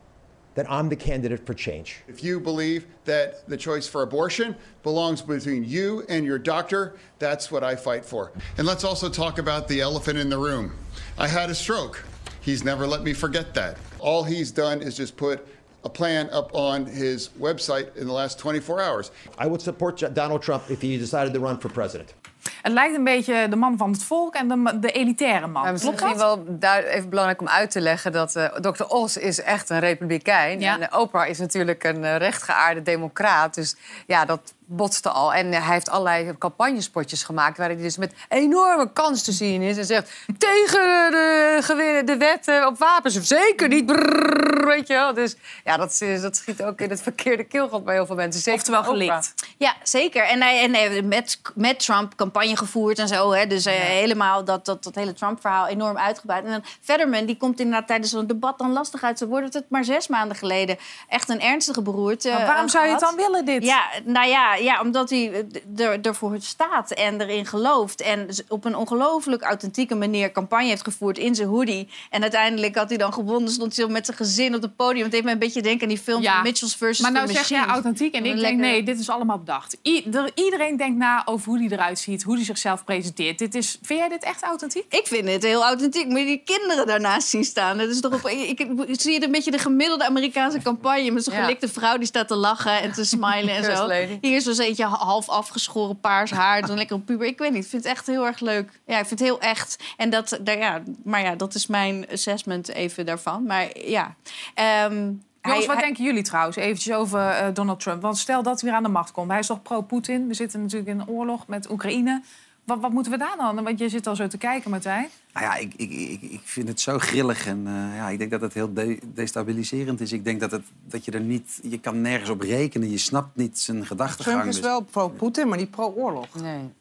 [0.54, 2.02] then I'm the candidate for change.
[2.08, 7.50] If you believe that the choice for abortion belongs between you and your doctor, that's
[7.50, 8.32] what I fight for.
[8.56, 10.72] And let's also talk about the elephant in the room.
[11.18, 12.02] I had a stroke.
[12.40, 13.76] He's never let me forget that.
[13.98, 15.46] All he's done is just put
[15.86, 19.10] a plan up on his website in the last 24 hours.
[19.42, 22.14] I would support Donald Trump if he decided to run for president.
[22.62, 25.52] Het lijkt een beetje de man van het volk en de, de elitaire man.
[25.52, 26.36] Maar het is Klopt misschien dat?
[26.44, 28.84] wel daar even belangrijk om uit te leggen dat eh Dr.
[28.88, 30.60] Oz is echt een republikein.
[30.60, 30.80] Ja.
[30.80, 33.54] En Oprah is natuurlijk een eh, rechtgeaarde democraat.
[33.54, 35.34] Dus ja, dat botste al.
[35.34, 37.58] En hij heeft allerlei campagnespotjes gemaakt...
[37.58, 39.76] waarin hij dus met enorme kans te zien is.
[39.76, 43.14] En zegt, tegen de, de wet eh, op wapens.
[43.14, 43.86] Zeker niet.
[43.86, 45.14] Brrr, weet je wel.
[45.14, 48.42] Dus ja, dat, dat schiet ook in het verkeerde keelgat bij heel veel mensen.
[48.42, 49.34] Zeker Oftewel gelikt.
[49.56, 50.22] Ja, zeker.
[50.22, 53.32] En hij, en hij met, met Trump campagne gevoerd en zo.
[53.32, 53.46] Hè.
[53.46, 56.44] Dus eh, helemaal dat, dat, dat hele Trump-verhaal enorm uitgebreid.
[56.44, 59.18] En dan Fetterman, die komt inderdaad tijdens zo'n debat dan lastig uit.
[59.18, 62.30] Zo wordt het maar zes maanden geleden echt een ernstige beroerte.
[62.30, 63.64] Maar waarom eh, zou je het dan willen, dit?
[63.64, 65.32] Ja, nou ja, ja omdat hij
[65.76, 68.00] eh, er, ervoor staat en erin gelooft.
[68.00, 71.88] En op een ongelooflijk authentieke manier campagne heeft gevoerd in zijn hoodie.
[72.10, 73.50] En uiteindelijk had hij dan gewonnen.
[73.50, 75.04] Stond hij met zijn gezin op het podium.
[75.04, 76.32] Het heeft me een beetje denken aan die film Ja.
[76.34, 77.74] van Mitchells versus Maar nou zeg jij Machines.
[77.74, 79.76] authentiek en ik denk nee, dit is allemaal bedacht.
[79.82, 83.38] Er- iedereen denkt na over hoe hij eruit ziet, hoe hij zichzelf presenteert.
[83.38, 84.84] Dit is, vind jij dit echt authentiek?
[84.88, 86.06] Ik vind het heel authentiek.
[86.06, 87.78] Moet je die kinderen daarnaast zien staan?
[87.78, 91.10] Dat is toch op, ik, ik, zie je een beetje de gemiddelde Amerikaanse campagne...
[91.10, 91.40] met zo'n Ja.
[91.40, 93.86] gelikte vrouw die staat te lachen en te smilen en zo.
[93.86, 94.18] lady.
[94.20, 96.66] Hier is dus eentje half afgeschoren paars haar.
[96.66, 97.26] Dan lekker een puber.
[97.26, 98.80] Ik weet niet, ik vind het echt heel erg leuk.
[98.86, 99.78] Ja, ik vind het heel echt.
[99.96, 103.44] En dat, daar, ja, maar ja, dat is mijn assessment even daarvan.
[103.46, 104.14] Maar ja...
[104.54, 108.02] Jongens, hij- wat hij- denken jullie trouwens eventjes over eh, Donald Trump?
[108.02, 109.30] Want stel dat hij weer aan de macht komt.
[109.30, 110.28] Hij is toch pro-Poetin?
[110.28, 112.22] We zitten natuurlijk in een oorlog met Oekraïne.
[112.66, 113.64] Wat, wat moeten we daar dan?
[113.64, 115.08] Want je zit al zo te kijken, Martijn.
[115.32, 118.30] Nou ja, ik, ik, ik, ik vind het zo grillig en eh, ja, ik denk
[118.30, 120.12] dat het heel de- destabiliserend is.
[120.12, 122.90] Ik denk dat, het, dat je er niet, je kan nergens op rekenen.
[122.90, 124.36] Je snapt niet zijn gedachtegang.
[124.36, 126.26] Trump is Dus- wel pro-Poetin, maar niet pro-oorlog.
[126.40, 126.72] Nee.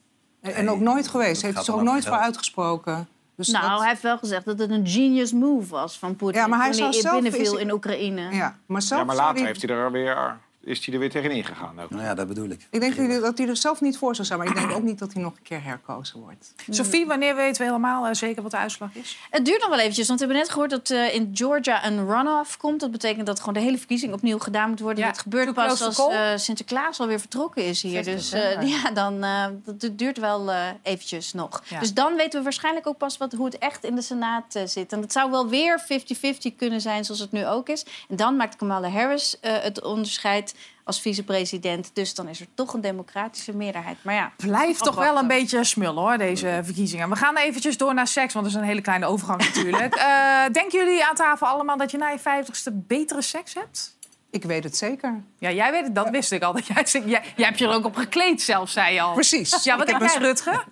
[0.42, 1.42] En, en ook nooit geweest.
[1.42, 3.08] Heeft gaat zich ook nooit voor uitgesproken.
[3.36, 6.42] Dus nou, dat- hij heeft wel gezegd dat het een genius move was van Poetin.
[6.42, 8.34] Ja, maar hij toen hij zelf- binnenviel is- in Oekraïne.
[8.36, 11.44] ja, maar zelf Ja, maar later heeft hij er weer, is hij er weer tegenin
[11.44, 11.80] gegaan.
[11.82, 11.90] Ook.
[11.90, 12.68] Nou ja, dat bedoel ik.
[12.72, 14.40] Ik denk dat hij- dat hij er zelf niet voor zou zijn.
[14.40, 16.54] Maar ik denk ook niet dat hij nog een keer herkozen wordt.
[16.70, 19.18] Sophie, wanneer weten we helemaal eh, zeker wat de uitslag is?
[19.30, 22.08] Het duurt nog wel eventjes, want we hebben net gehoord dat eh, in Georgia een
[22.08, 22.80] runoff komt.
[22.80, 25.04] Dat betekent dat gewoon de hele verkiezing opnieuw gedaan moet worden.
[25.04, 28.04] Ja, dat gebeurt pas als eh, Sinterklaas alweer vertrokken is hier.
[28.04, 31.64] 6 Dus eh, ja, dan eh, dat du- duurt wel eh, eventjes nog.
[31.68, 31.80] Ja.
[31.80, 34.92] Dus dan weten we waarschijnlijk ook pas wat, hoe het echt in de Senaat zit.
[34.94, 37.86] En het zou wel weer 50-50 kunnen zijn zoals het nu ook is.
[38.10, 41.90] En dan maakt Kamala Harris eh, het onderscheid als vicepresident.
[41.94, 43.98] Dus dan is er toch een democratische meerderheid.
[44.02, 47.10] Maar ja, Blijft toch wel een beetje smullen hoor, deze verkiezingen.
[47.10, 49.96] We gaan eventjes door naar seks, want dat is een hele kleine overgang natuurlijk.
[49.96, 53.94] Eh, denken jullie aan tafel allemaal dat je na je vijftigste betere seks hebt?
[54.32, 55.24] Ik weet het zeker.
[55.40, 56.54] Ja, jij weet het, dat wist ik al.
[56.54, 59.14] Dat jij, jij, jij hebt je er ook op gekleed zelf, zei je al.
[59.14, 59.64] Precies.
[59.64, 60.66] Ja, wat Ik denk heb jij, een- Rutger?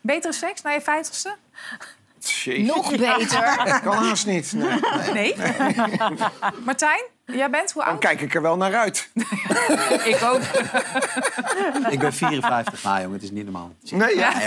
[0.00, 1.36] Betere seks na je vijftigste?
[2.20, 2.66] Jezus.
[2.74, 3.62] nog beter.
[3.64, 4.52] Dat kan haast niet.
[4.52, 4.80] Nee.
[5.12, 5.34] Nee?
[6.64, 8.00] Martijn, jij bent hoe Dan oud?
[8.00, 9.08] kijk ik er wel naar uit.
[10.12, 10.40] Ik ook.
[11.90, 12.82] Ik ben 54.
[12.82, 13.72] Nou jongen, het is niet normaal.
[13.90, 14.32] Nee, ja.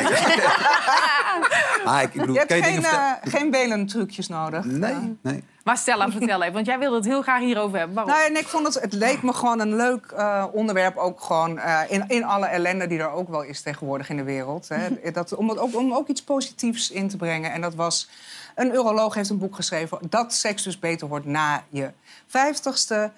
[1.86, 4.66] Ah, ik, ik bedoel, Je hebt je geen, Belen-trucjes nodig.
[4.66, 5.44] Nee, nee.
[5.64, 7.96] Maar Stella, vertel even, want jij wilde het heel graag hierover hebben.
[7.96, 8.14] Waarom?
[8.14, 11.60] Nou, en ik vond het, het leek me gewoon een leuk eh, onderwerp, ook gewoon
[11.60, 14.68] eh, in, in alle ellende die er ook wel is tegenwoordig in de wereld.
[14.68, 14.88] Hè.
[15.12, 17.52] Dat, om, het ook, om ook iets positiefs in te brengen.
[17.52, 18.10] En dat was,
[18.58, 21.92] een uroloog heeft een boek geschreven dat seks dus beter wordt na je
[22.28, 23.12] vijftigste.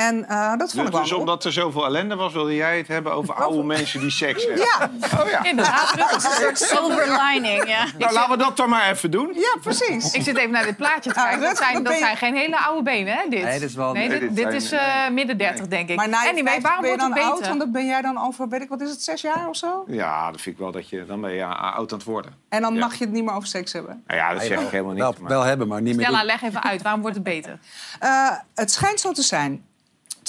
[0.00, 1.00] En eh, dat vond Dus, ik wel...
[1.02, 4.44] dus omdat er zoveel ellende was, wilde jij het hebben over oude mensen die seks
[4.46, 4.64] hebben?
[4.64, 4.90] Ja,
[5.22, 5.44] Oh ja.
[5.44, 5.94] Inderdaad.
[6.14, 7.84] Een soort silver lining, ja.
[7.98, 9.30] Nou, laten we dat dan maar even doen.
[9.34, 10.12] ja, precies.
[10.12, 11.40] Ik zit even naar dit plaatje te kijken.
[11.40, 13.22] Dat zijn, dan dat zijn geen hele oude benen, hè?
[13.28, 13.42] Dit.
[13.42, 15.96] Nee, dit is wel- Nee, Nee, dit, dit is eh, midden 30, denk ik.
[15.96, 17.38] Maar na je anyway, 50 waarom ben je wordt dan het oud?
[17.38, 17.48] beter?
[17.48, 19.84] Want dan ben jij dan over, weet ik wat is het, zes jaar of zo?
[19.86, 21.06] Ja, dat vind ik wel dat je...
[21.06, 22.34] Dan ben je ah, oud aan het worden.
[22.48, 22.80] En dan Ja.
[22.80, 24.02] mag je het niet meer over seks hebben.
[24.06, 25.18] Nou ja, dat zeg ik helemaal Wel, niet.
[25.20, 26.26] maar- wel hebben, maar niet meer Stella, doen.
[26.26, 26.82] leg even uit.
[26.82, 27.58] Waarom wordt het beter?
[27.98, 29.64] Eh, het schijnt zo te zijn.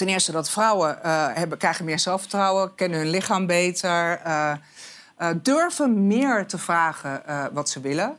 [0.01, 4.53] Ten eerste dat vrouwen eh, hebben, krijgen meer zelfvertrouwen, kennen hun lichaam beter, eh,
[5.41, 8.17] durven meer te vragen wat ze willen.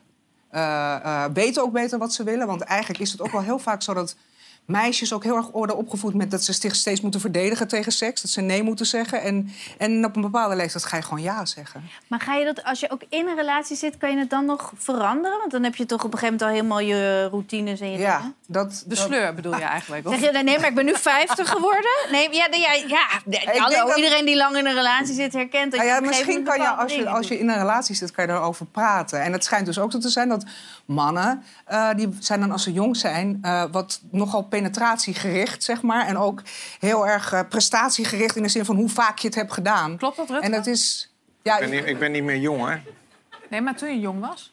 [1.33, 2.47] Weten ook beter wat ze willen.
[2.47, 4.17] Want eigenlijk is het ook wel heel vaak zo dat
[4.65, 8.23] meisjes ook heel erg worden opgevoed met dat ze zich steeds moeten verdedigen tegen seks.
[8.23, 9.23] Dat ze nee moeten zeggen.
[9.23, 11.83] En, en op een bepaalde leeftijd ga je gewoon ja zeggen.
[12.07, 14.45] Maar ga je dat, als je ook in een relatie zit, kan je het dan
[14.45, 15.39] nog veranderen?
[15.39, 17.99] Want dan heb je toch op een gegeven moment al helemaal je routines en je
[17.99, 18.35] Ja, dingen.
[18.47, 20.07] dat, De dat- sleur bedoel je eigenlijk?
[20.07, 20.19] Of?
[20.19, 21.91] Zeg je, nee, maar ik ben nu 50 geworden.
[22.11, 25.15] Nee, ja, nee, ja, ja, nee, denk hallo, dat- iedereen die lang in een relatie
[25.15, 27.59] zit herkent dat Nou ja, je misschien kan je als, je, als je in een
[27.59, 29.23] relatie zit, kan je erover praten.
[29.23, 30.45] En het schijnt dus ook zo te zijn dat
[30.85, 36.07] mannen, eh, die zijn dan als ze jong zijn, eh, wat nogal penetratiegericht, zeg maar.
[36.07, 36.43] En ook
[36.79, 39.97] heel erg eh, prestatiegericht in de zin van hoe vaak je het hebt gedaan.
[39.97, 40.45] Klopt dat, Rutger?
[40.45, 41.13] En dat is.
[41.43, 42.77] Ja, Ik ben, niet, ik ben niet meer jong, hè?
[43.49, 44.52] Nee, maar toen je jong was?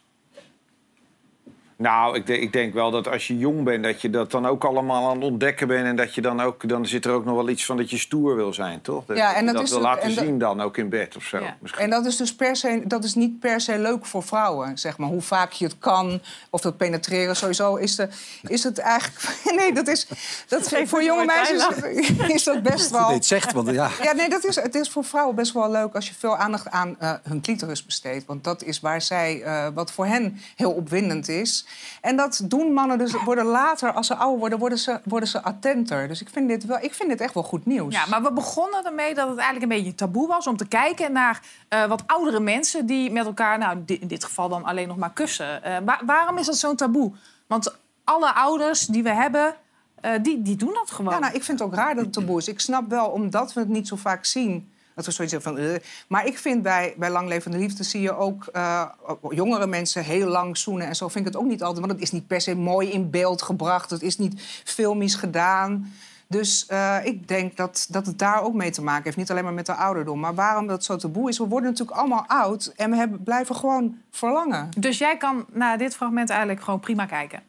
[1.80, 4.48] Nou, ik, denk- ik denk wel dat als je jong bent, dat je dat dan
[4.48, 5.86] ook allemaal aan het ontdekken bent.
[5.86, 7.98] En dat je dan ook, dan zit er ook nog wel iets van dat je
[7.98, 9.06] stoer wil zijn, toch?
[9.06, 11.24] Dat, Ja, en dat is wil ook- laten en zien dan, ook in bed of
[11.24, 11.40] zo.
[11.60, 11.84] Misschien.
[11.84, 14.98] En dat is dus per se, dat is niet per se leuk voor vrouwen, zeg
[14.98, 15.10] maar.
[15.10, 17.36] Hoe vaak je het kan, of dat penetreren.
[17.36, 18.08] Sowieso is, de,
[18.42, 19.38] is het eigenlijk...
[19.60, 20.08] Nee, dat is...
[20.48, 21.68] Dat, voor jonge meisjes
[22.36, 23.06] is dat best wel...
[23.08, 23.90] Nee, het zegt, want ja.
[24.04, 26.70] Ja, nee, dat is, het is voor vrouwen best wel leuk als je veel aandacht
[26.70, 28.26] aan eh, hun clitoris besteedt.
[28.26, 31.66] Want dat is waar zij, eh, wat voor hen heel opwindend is.
[32.02, 35.42] En dat doen mannen dus, worden later, als ze ouder worden, worden ze, worden ze
[35.42, 36.08] attenter.
[36.08, 37.94] Dus ik vind, dit wel, ik vind dit echt wel goed nieuws.
[37.96, 41.12] Ja, maar we begonnen ermee dat het eigenlijk een beetje taboe was om te kijken
[41.12, 44.98] naar eh, wat oudere mensen die met elkaar, nou in dit geval dan alleen nog
[44.98, 45.64] maar kussen.
[45.64, 47.12] Eh, wa- waarom is dat zo'n taboe?
[47.48, 49.56] Want alle ouders die we hebben,
[50.02, 51.14] eh, die, die doen dat gewoon.
[51.14, 52.48] Ja, nou, ik vind het ook raar dat het taboe is.
[52.48, 54.72] Ik snap wel, omdat we het niet zo vaak zien...
[55.06, 55.58] Dat zoiets van...
[55.58, 55.76] eh.
[56.08, 58.90] Maar ik vind bij, bij Langlevende Liefde zie je ook eh,
[59.30, 60.88] jongere mensen heel lang zoenen.
[60.88, 61.86] En zo vind ik het ook niet altijd.
[61.86, 63.90] Want het is niet per se mooi in beeld gebracht.
[63.90, 65.92] Het is niet filmisch gedaan.
[66.28, 69.18] Dus eh, ik denk dat, dat het daar ook mee te maken heeft.
[69.18, 70.20] Niet alleen maar met de ouderdom.
[70.20, 71.38] Maar waarom dat zo taboe is...
[71.38, 72.74] We worden natuurlijk allemaal oud.
[72.76, 74.70] En we hebben, blijven gewoon verlangen.
[74.78, 77.49] Dus jij kan naar dit fragment eigenlijk gewoon prima kijken.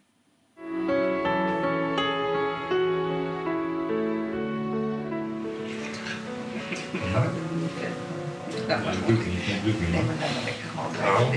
[8.71, 9.91] Dat lukt niet, dat lukt niet.
[9.93, 11.37] Nou,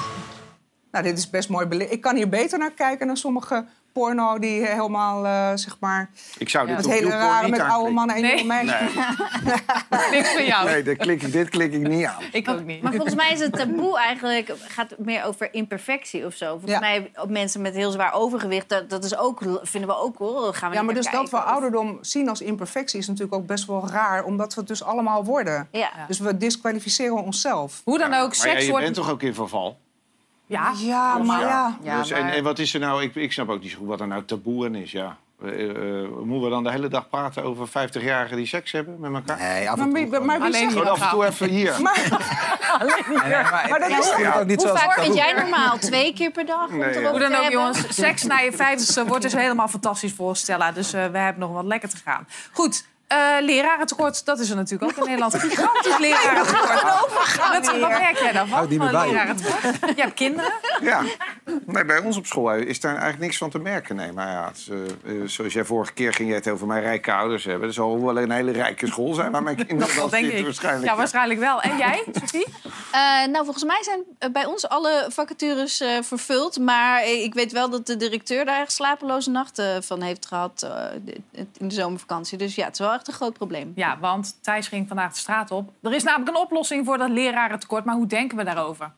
[0.91, 1.93] Nou, dit is best mooi belicht.
[1.93, 6.11] Ik kan hier beter naar kijken dan sommige porno die helemaal, eh, zeg maar...
[6.39, 8.31] Ik zou dit het op hele rare met oude mannen en Nee.
[8.37, 8.95] jonge meisjes.
[10.11, 10.65] Niks voor jou.
[10.69, 12.23] Nee, dit klik, ik, dit klik ik niet aan.
[12.33, 12.83] Ik ook niet.
[12.83, 16.51] Maar volgens mij is het taboe eigenlijk gaat meer over imperfectie of zo.
[16.51, 16.79] Volgens Ja.
[16.79, 20.55] mij op mensen met heel zwaar overgewicht, dat, dat is ook, vinden we ook hoor.
[20.55, 23.67] Gaan we Ja, maar dus dat we ouderdom zien als imperfectie is natuurlijk ook best
[23.67, 25.69] wel raar, omdat we het dus allemaal worden.
[25.73, 25.91] Ja.
[26.09, 27.81] Dus we disqualificeren onszelf.
[27.85, 28.85] Hoe dan ook, ja, seks je wordt...
[28.85, 29.79] bent toch ook in verval?
[30.51, 31.41] Ja, Ja, maar
[31.83, 31.99] ja.
[31.99, 33.03] dus, en, en wat is er nou?
[33.03, 34.93] Ik, ik snap ook niet zo goed wat er nou taboe aan is.
[34.93, 35.17] Ja.
[35.43, 39.13] Eh, eh, moeten we dan de hele dag praten over 50-jarigen die seks hebben met
[39.15, 39.39] elkaar?
[39.39, 40.21] Nee, af Maar en toe.
[40.21, 41.77] maar wie Alleen zegt Gewoon af en toe even hier.
[41.83, 45.79] Maar, maar dat is ook niet Hoe vaak vind jij normaal?
[45.79, 46.71] Twee keer per dag?
[46.71, 47.11] Nee, ja.
[47.11, 47.85] Hoe dan ook, jongens.
[47.89, 50.73] Seks na je vijftigste wordt dus helemaal fantastisch voor Stella.
[50.73, 52.27] Dus eh, we hebben nog wat lekker te gaan.
[52.53, 52.89] Goed.
[53.11, 55.35] Eh lerarentekort, dat is er natuurlijk ook in Nederland.
[55.35, 56.83] Een gigantisch lerarentekort.
[56.83, 58.69] Wat, wat merk jij daarvan?
[58.69, 59.07] Meer van bij.
[59.09, 59.63] lerarentekort?
[59.97, 60.53] Je hebt kinderen.
[60.83, 61.03] Ja,
[61.67, 63.97] nee, bij ons op school is daar eigenlijk niks van te merken.
[63.97, 64.77] Nee, maar ja, is, eh,
[65.23, 67.69] eh, zoals jij vorige keer ging je het over mijn rijke ouders hebben.
[67.69, 70.45] Er zal wel een hele rijke school zijn waar mijn kinderen wel Dat denk ik.
[70.45, 70.87] waarschijnlijk.
[70.87, 71.61] Ja, waarschijnlijk wel.
[71.61, 72.47] En jij, Sophie?
[72.93, 76.59] Eh, nou, volgens mij zijn eh, bij ons alle vacatures eh, vervuld.
[76.59, 81.43] Maar ik weet wel dat de directeur daar echt slapeloze nachten van heeft gehad eh,
[81.59, 82.39] in de zomervakantie.
[82.39, 83.73] Dus ja, het is wel echt een groot probleem.
[83.75, 85.73] Ja, want Thijs ging vandaag de straat op.
[85.83, 87.85] Er is namelijk een oplossing voor dat lerarentekort.
[87.85, 88.93] Maar hoe denken we daarover?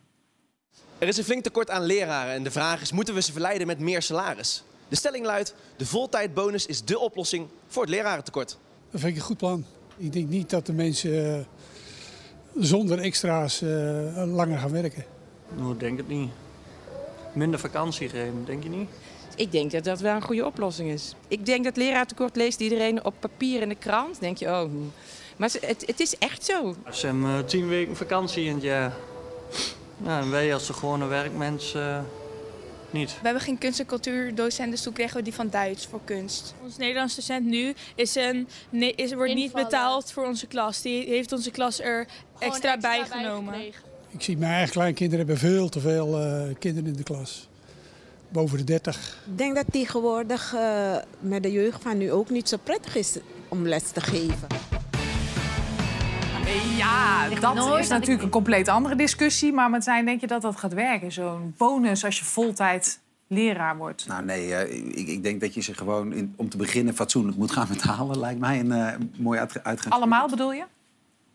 [0.99, 3.67] Er is een flink tekort aan leraren en de vraag is, moeten we ze verleiden
[3.67, 4.63] met meer salaris?
[4.89, 8.59] De stelling luidt, de voltijdbonus is dé oplossing voor het lerarentekort.
[8.91, 9.65] Dat vind ik een goed plan.
[9.97, 11.45] Ik denk niet dat de mensen eh,
[12.57, 13.69] zonder extra's eh,
[14.27, 15.05] langer gaan werken.
[15.57, 16.31] Nou, ik denk het niet.
[17.33, 18.89] Minder vakantie geven, denk je niet?
[19.37, 21.15] Ik denk dat dat wel een goede oplossing is.
[21.29, 24.21] Ik denk dat leraartekort leest iedereen op papier in de krant.
[24.21, 24.63] denk je, oh.
[24.63, 24.77] hm.
[25.37, 26.75] Maar het, het is echt zo.
[26.91, 28.93] Ze hebben eh, tien weken vakantie in het jaar.
[29.97, 31.99] Nou, en wij als de gewone werkmens eh,
[32.91, 33.11] niet.
[33.11, 36.55] We hebben geen kunst- en cultuurdocent, dus toen kregen we die van Duits voor kunst.
[36.63, 40.83] Ons Nederlands docent nu is een, nee, is, wordt niet betaald voor onze klas.
[40.83, 42.07] Die heeft onze klas er
[42.39, 43.55] extra, bij genomen.
[44.09, 47.49] Ik zie mijn eigen kleinkinderen hebben veel te veel eh, kinderen in de klas.
[48.33, 49.19] Boven de 30.
[49.27, 53.19] Ik denk dat tegenwoordig eh, met de jeugd van nu ook niet zo prettig is
[53.49, 54.47] om les te geven.
[56.77, 59.53] Ja, dat is natuurlijk een compleet andere discussie.
[59.53, 61.13] Maar met zijn denk je dat dat gaat werken?
[61.13, 64.07] Zo'n bonus als je voltijd leraar wordt.
[64.07, 67.37] Nou nee, eh, ik, ik denk dat je ze gewoon in, om te beginnen fatsoenlijk
[67.37, 68.19] moet gaan betalen.
[68.19, 69.95] Lijkt mij een eh, mooi uitgangspunt.
[69.95, 70.65] Allemaal bedoel je?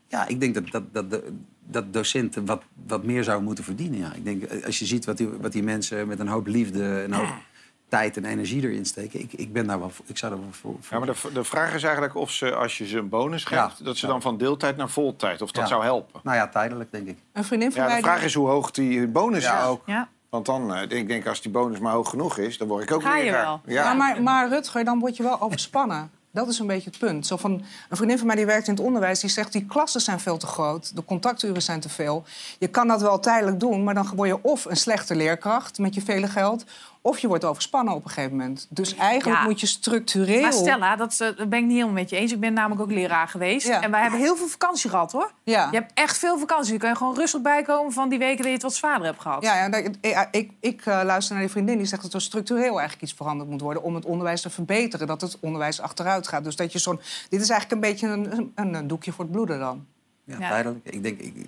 [0.07, 1.33] Ja, ik denk dat, dat, dat, de-
[1.69, 3.99] dat docenten wat, wat meer zouden moeten verdienen.
[3.99, 4.13] Ja.
[4.13, 6.83] Ik denk, eh, als je ziet wat die, wat die mensen met een hoop liefde,
[7.03, 7.27] een hoop
[7.89, 9.19] tijd en energie erin steken.
[9.19, 10.75] Ik, ik, ben daar wel voor, ik zou daar wel voor...
[10.79, 13.43] voor Ja, maar de, de vraag is eigenlijk of ze, als je ze een bonus
[13.43, 13.61] geeft...
[13.77, 13.83] Ja.
[13.83, 15.69] dat ze dan van deeltijd naar voltijd, of dat Ja.
[15.69, 16.19] zou helpen.
[16.23, 17.17] Nou ja, tijdelijk denk ik.
[17.33, 19.67] Een vriendin van Ja, de vraag is hoe hoog die bonus Ja, is.
[19.67, 19.81] ook.
[19.85, 20.07] Ja.
[20.29, 22.91] Want dan, eh, ik denk, als die bonus maar hoog genoeg is, dan word ik
[22.91, 23.43] ook Ga je leraar.
[23.45, 23.61] wel.
[23.65, 23.83] Ja.
[23.83, 26.11] Ja, maar, maar Rutger, dan word je wel overspannen.
[26.37, 27.27] Dat is een beetje het punt.
[27.27, 27.51] Zo van,
[27.89, 29.51] een vriendin van mij die werkt in het onderwijs, die zegt...
[29.51, 32.23] die klassen zijn veel te groot, de contacturen zijn te veel.
[32.59, 35.77] Je kan dat wel tijdelijk doen, maar dan word je of een slechte leerkracht...
[35.77, 36.65] met je vele geld,
[37.07, 38.67] Of je wordt overspannen op een gegeven moment.
[38.69, 39.43] Dus eigenlijk Ja.
[39.43, 40.41] moet je structureel...
[40.41, 42.31] Maar Stella, dat, eh, dat ben ik niet helemaal met je eens.
[42.31, 43.67] Ik ben namelijk ook leraar geweest.
[43.67, 45.31] En wij hebben heel veel vakantie gehad, hoor.
[45.43, 45.67] Ja.
[45.71, 46.73] Je hebt echt veel vakantie.
[46.73, 49.21] Je kan je gewoon rustig bijkomen van die weken dat je het wat zwaarder hebt
[49.21, 49.43] gehad.
[49.43, 52.21] Ja, ja, dat- ik, ik, ik eh, luister naar die vriendin die zegt dat er
[52.21, 56.27] structureel eigenlijk iets veranderd moet worden om het onderwijs te verbeteren, dat het onderwijs achteruit
[56.27, 56.43] gaat.
[56.43, 56.99] Dus dat je zo'n.
[57.29, 59.85] Dit is eigenlijk een beetje een, een, een doekje voor het bloeden dan.
[60.23, 60.79] Ja, tijdelijk.
[60.83, 61.47] Ik denk, ik,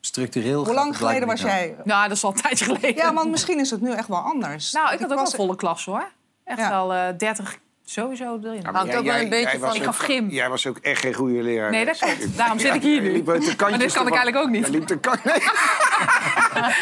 [0.00, 0.64] structureel...
[0.64, 1.76] Hoe lang geleden was jij?
[1.84, 2.94] Nou, dat is al een tijdje geleden.
[2.94, 4.72] Ja, want misschien is het nu echt wel anders.
[4.72, 6.08] Nou, ik had ook wel volle klas, hoor.
[6.44, 6.68] Echt Ja.
[6.70, 7.58] wel eh 30
[7.96, 8.60] sowieso erin.
[8.62, 10.28] Ja, maar jij- jij- jij was Ik ook- gaf gym.
[10.30, 11.70] Jij was ook echt geen goede leraar.
[11.70, 12.36] Nee, dat klopt.
[12.36, 13.16] Daarom zit ik hier nu.
[13.16, 14.66] je Maar dit kan ik eigenlijk ook niet.
[14.66, 15.34] Je liep de kan- nee.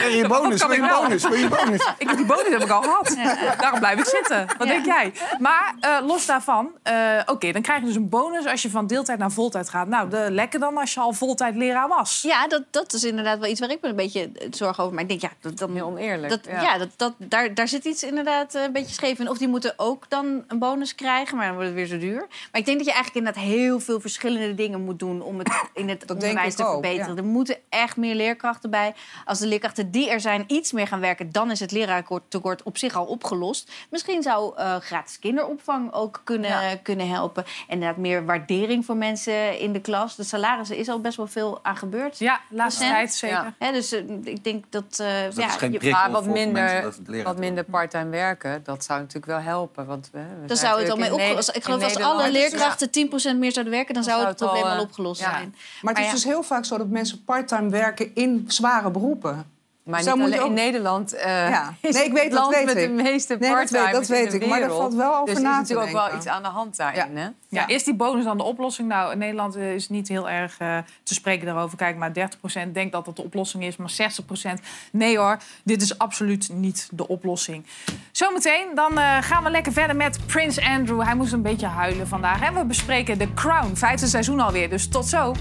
[0.02, 1.02] En je Wat bonus, wil je wel?
[1.02, 1.88] bonus, wil je bonus.
[1.98, 3.16] Ik heb die bonus heb ik al gehad.
[3.60, 4.46] Daarom blijf ik zitten.
[4.58, 5.12] Wat denk jij?
[5.38, 6.94] Maar eh, los daarvan, eh,
[7.26, 9.88] oké, dan krijg je dus een bonus als je van deeltijd naar voltijd gaat.
[9.88, 12.22] Nou, de, lekker dan als je al voltijd leraar was.
[12.22, 14.94] Ja, dat, dat is inderdaad wel iets waar ik me een beetje eh, zorgen over.
[14.94, 16.28] Maar ik denk, ja, dat, dan, Heel oneerlijk.
[16.28, 19.28] dat, ja, dat, dat, daar, daar zit iets inderdaad een beetje scheef in.
[19.28, 22.26] Of die moeten ook dan een bonus krijgen, maar dan wordt het weer zo duur.
[22.52, 25.22] Maar ik denk dat je eigenlijk inderdaad heel veel verschillende dingen moet doen...
[25.22, 27.14] om het in het onderwijs ik te ook, verbeteren.
[27.14, 27.20] ja.
[27.22, 28.94] Er moeten echt meer leerkrachten bij.
[29.24, 31.32] Als de leerkrachten die er zijn iets meer gaan werken...
[31.32, 33.72] dan is het leraartekort op zich al opgelost.
[33.90, 37.44] Misschien zou eh, gratis kinderopvang ook kunnen, kunnen helpen.
[37.44, 40.16] En inderdaad meer waardering voor mensen in de klas.
[40.16, 42.18] De salarissen is al best wel veel aan gebeurd.
[42.18, 43.36] Ja, laatste tijd zeker.
[43.36, 43.54] Ja.
[43.58, 44.84] Hè, dus eh, ik denk dat...
[45.00, 47.64] eh, dat ja, is geen je- prikkel Maar wat voor mensen minder, dat wat minder
[47.64, 49.86] part-time werken, dat zou natuurlijk wel helpen.
[49.86, 51.56] Want we, zijn zou het al mee opgelost.
[51.56, 52.88] Ik geloof als alle leerkrachten
[53.34, 55.54] 10% meer zouden werken, dan, zou het probleem al eh, opgelost zijn.
[55.82, 59.52] Maar het is dus heel vaak zo dat mensen parttime werken in zware beroepen.
[59.84, 61.74] Maar niet dan alleen moet je in ook- Nederland eh, Ja.
[61.80, 62.96] is Nee, ik het weet, dat land weet met ik.
[62.96, 65.48] de meeste Nee, dat weet- dat weet ik, maar er valt wel over dus na
[65.50, 67.16] er te is natuurlijk ook wel iets aan de hand daarin.
[67.16, 67.28] Hè?
[67.48, 68.88] Ja, is die bonus dan de oplossing?
[68.88, 71.76] Nou, in Nederland eh, is niet heel erg eh, te spreken daarover.
[71.78, 74.60] Kijk, maar 30% denkt dat dat de oplossing is, maar 60%
[74.92, 77.66] nee hoor, dit is absoluut niet de oplossing.
[78.12, 81.02] Zometeen dan eh, gaan we lekker verder met Prins Andrew.
[81.02, 82.42] Hij moest een beetje huilen vandaag.
[82.42, 84.70] En we bespreken The Crown, vijfde seizoen alweer.
[84.70, 85.34] Dus tot zo.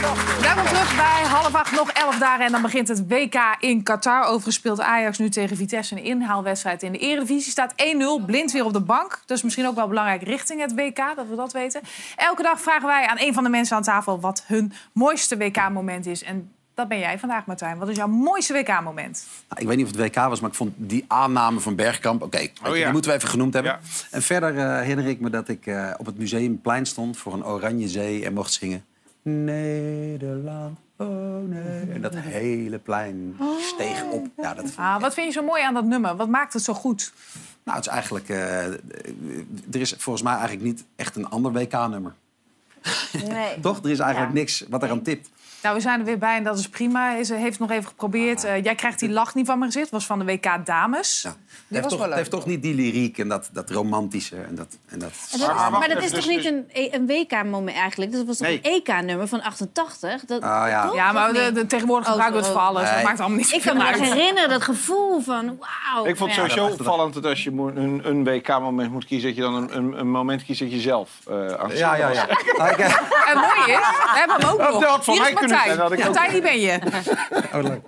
[0.00, 4.24] Welkom terug bij half acht, nog elf dagen en dan begint het WK in Qatar.
[4.24, 7.50] Overigens speelt Ajax nu tegen Vitesse een inhaalwedstrijd in de Eredivisie.
[7.50, 9.22] Staat 1-0, blind weer op de bank.
[9.26, 11.80] Dus misschien ook wel belangrijk richting het WK, dat we dat weten.
[12.16, 16.06] Elke dag vragen wij aan een van de mensen aan tafel wat hun mooiste WK-moment
[16.06, 16.22] is.
[16.22, 17.78] En dat ben jij vandaag, Martijn.
[17.78, 19.26] Wat is jouw mooiste WK-moment?
[19.48, 22.22] Nou, ik weet niet of het WK was, maar ik vond die aanname van Bergkamp...
[22.22, 22.72] Oké, ja.
[22.72, 23.72] die moeten we even genoemd hebben.
[23.72, 23.78] Ja.
[24.10, 27.16] En verder eh, herinner ik me dat ik eh, op het Museumplein stond...
[27.16, 28.84] voor een oranje zee en mocht zingen...
[29.44, 31.94] Nederland, oh nee.
[31.94, 33.36] En dat hele plein
[33.74, 34.26] steeg op.
[34.36, 36.16] Ja, dat, Ah, wat vind je zo mooi aan dat nummer?
[36.16, 37.12] Wat maakt het zo goed?
[37.62, 38.28] nou, het is eigenlijk...
[38.28, 38.64] eh,
[39.72, 42.12] er is volgens mij eigenlijk niet echt een ander WK-nummer.
[43.28, 43.60] Nee.
[43.62, 43.84] Toch?
[43.84, 44.38] Er is eigenlijk Ja.
[44.38, 45.30] niks wat eraan tipt.
[45.62, 47.14] Nou, we zijn er weer bij en dat is prima.
[47.14, 48.44] Is, heeft het nog even geprobeerd.
[48.44, 49.90] Eh, jij krijgt die lach niet van mijn gezicht.
[49.90, 51.22] was van de WK Dames.
[51.22, 51.36] Het
[51.68, 54.36] heeft, toch, het heeft toch niet die lyriek en dat, dat romantische.
[54.36, 57.06] En dat, en dat En dat is- Maar- dat is toch dus- niet een, een
[57.06, 58.12] WK-moment eigenlijk?
[58.12, 58.60] Dat was toch Nee.
[58.62, 60.24] een EK-nummer van 88?
[60.24, 60.86] Dat, Ah, ja.
[60.86, 60.94] toch?
[60.94, 62.68] Ja, maar de, tegenwoordig Oh, gebruiken we het voor oh.
[62.68, 62.82] alles.
[62.84, 63.04] Dat Nee.
[63.04, 66.04] maakt allemaal niet Ik kan me nog herinneren dat gevoel van wauw.
[66.06, 66.48] Ik vond het Ja.
[66.48, 69.28] sowieso opvallend dat als je een, een WK-moment moet kiezen...
[69.28, 71.94] dat je dan een, een, een moment kiest dat je zelf eh aan het Ja,
[71.94, 72.16] ja, was.
[72.16, 72.28] ja.
[72.28, 75.04] Eh, En mooi is, we hebben hem ook Dat nog.
[75.04, 75.98] van mij Martijn.
[75.98, 76.78] Martijn, die ben je.
[77.54, 77.80] oh, leuk.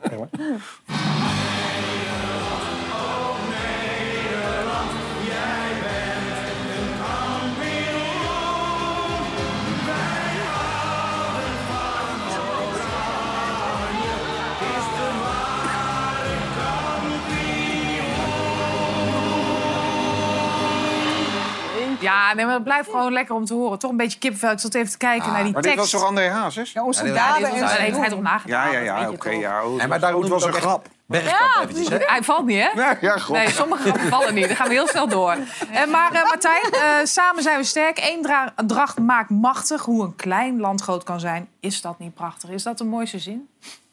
[22.02, 22.10] Ja.
[22.28, 23.78] Ja, nee, maar het blijft gewoon lekker om te horen.
[23.78, 24.50] Toch een beetje kippenvel.
[24.50, 25.78] Ik zat even te kijken naar die Maar tekst.
[25.78, 26.72] dit was toch André Hazes?
[26.72, 28.72] Ja, onze Ja, daden Ja, en zijn daar heeft hij toch nagedacht.
[28.72, 29.30] Ja, ja, ja, oké.
[29.30, 30.88] ja, oh, En maar daarom het noem was een grap.
[31.06, 31.96] Bergkamp eventjes, hè?
[32.00, 32.80] Hij valt niet, hè?
[32.80, 33.36] Ja, ja, grap.
[33.36, 34.46] Nee, sommige grappen vallen niet.
[34.46, 35.36] Dan gaan we heel snel door.
[35.72, 37.98] Eh, maar eh, Martijn, eh, samen zijn we sterk.
[37.98, 39.82] Eendracht maakt machtig.
[39.84, 42.50] Hoe een klein land groot kan zijn, is dat niet prachtig?
[42.50, 43.48] Is dat de mooiste zin?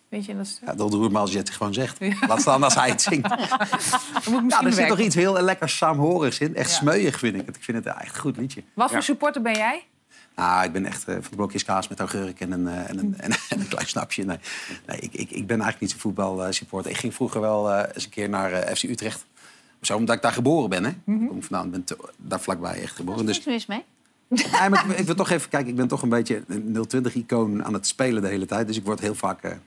[0.10, 0.60] Weet je in dat?
[0.66, 1.98] Ja, dat ontroert me als je het gewoon zegt.
[2.28, 3.28] Laat staan als hij het zingt.
[4.48, 6.56] Ja, er zit toch iets heel lekker saamhorigs in.
[6.56, 7.56] Echt smeuig vind ik het.
[7.56, 8.64] Ik vind het echt een goed liedje.
[8.74, 9.84] Wat voor supporter ben jij?
[10.36, 12.98] Nou, ik ben echt eh, van de blokjes kaas met augurk en een, eh, en
[12.98, 14.24] een, en, en een klein snapje.
[14.26, 14.38] Nee,
[14.86, 16.92] nee ik, ik, ik ben eigenlijk niet zo'n voetbalsupporter.
[16.92, 19.26] Ik ging vroeger wel eh, eens een keer naar FC Utrecht.
[19.82, 20.84] Zo, omdat ik daar geboren ben.
[20.84, 20.92] Hè.
[21.04, 21.24] Mhm.
[21.24, 23.26] Ik kom vandaan, ben te- daar vlakbij echt geboren.
[23.26, 23.84] Dus, Niks mis mee.
[24.28, 25.70] Nee, maar ik, ik wil toch even kijken.
[25.70, 28.68] Ik ben toch een beetje een 020-icoon aan het spelen de hele tijd.
[28.68, 29.58] Dus ik word heel vaak...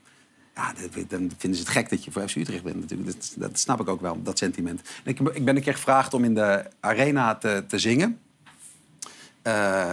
[0.54, 0.72] ja,
[1.08, 3.12] dan vinden ze het gek dat je voor FC Utrecht bent natuurlijk.
[3.12, 4.80] Dat, dat snap ik ook wel, dat sentiment.
[5.04, 8.18] En ik, ik ben een keer gevraagd om in de arena te, te zingen.
[9.42, 9.90] Eh,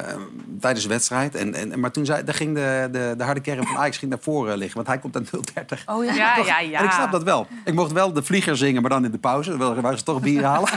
[0.59, 1.35] tijdens de wedstrijd.
[1.35, 4.11] En, en, maar toen zei, daar ging de, de, de harde kern van Ajax ging
[4.11, 4.75] naar voren liggen.
[4.75, 5.83] Want hij komt aan 030.
[5.85, 6.59] Oh ja, ja, ja.
[6.59, 6.79] ja.
[6.79, 7.47] En ik snap dat wel.
[7.65, 9.57] Ik mocht wel de vlieger zingen, maar dan in de pauze.
[9.57, 10.69] Wel waar ze toch bier halen.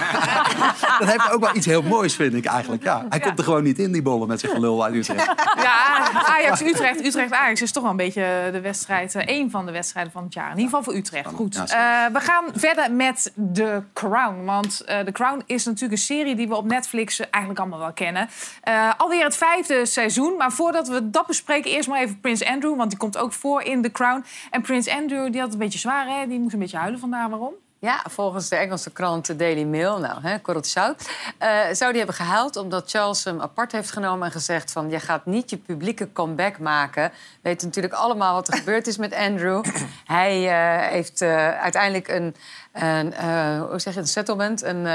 [0.98, 2.82] dat heeft ook wel iets heel moois, vind ik eigenlijk.
[2.82, 5.34] Ja, hij komt er gewoon niet in, die bollen met zijn gelul uit Utrecht.
[5.62, 7.04] Ja, Ajax-Utrecht.
[7.04, 10.34] Utrecht-Ajax is toch wel een beetje de wedstrijd, eh, één van de wedstrijden van het
[10.34, 10.50] jaar.
[10.50, 11.28] In ieder geval voor Utrecht.
[11.34, 11.54] Goed.
[11.66, 14.44] Ja, Eh, we gaan verder met The Crown.
[14.44, 17.92] Want eh The Crown is natuurlijk een serie die we op Netflix eigenlijk allemaal wel
[17.92, 18.28] kennen.
[18.62, 20.36] Eh, alweer het vijfde seizoen.
[20.36, 22.76] Maar voordat we dat bespreken, eerst maar even Prins Andrew.
[22.76, 24.24] Want die komt ook voor in The Crown.
[24.50, 26.26] En Prins Andrew, die had een beetje zwaar, hè?
[26.26, 27.28] Die moest een beetje huilen vandaag.
[27.28, 27.54] Waarom?
[27.78, 31.10] Ja, volgens de Engelse krant The Daily Mail, nou, hè, korreltje zout...
[31.38, 34.26] eh, zou die hebben gehuild omdat Charles hem apart heeft genomen...
[34.26, 37.10] en gezegd van, je gaat niet je publieke comeback maken.
[37.10, 39.64] We weten natuurlijk allemaal wat er gebeurd is met Andrew.
[40.04, 42.34] Hij eh, heeft uiteindelijk een,
[42.72, 43.14] een
[43.58, 44.62] hoe zeg je, een settlement...
[44.62, 44.86] Een,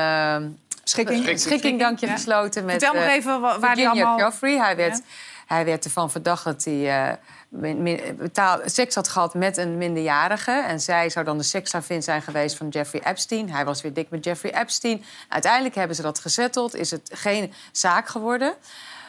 [0.89, 1.39] Schikking.
[1.39, 2.11] Schikking, Ja.
[2.11, 4.57] gesloten met Vertel nog eh, even wa- waar die allemaal- Joffrey.
[4.57, 5.03] Hij werd, Ja.
[5.55, 7.07] hij werd ervan verdacht dat hij...
[7.09, 7.13] eh,
[8.17, 10.51] betaal- seks had gehad met een minderjarige.
[10.51, 13.51] En zij zou dan de seksslavin zijn geweest van Jeffrey Epstein.
[13.51, 15.03] Hij was weer dik met Jeffrey Epstein.
[15.29, 16.75] Uiteindelijk hebben ze dat gezetteld.
[16.75, 18.53] Is het geen zaak geworden.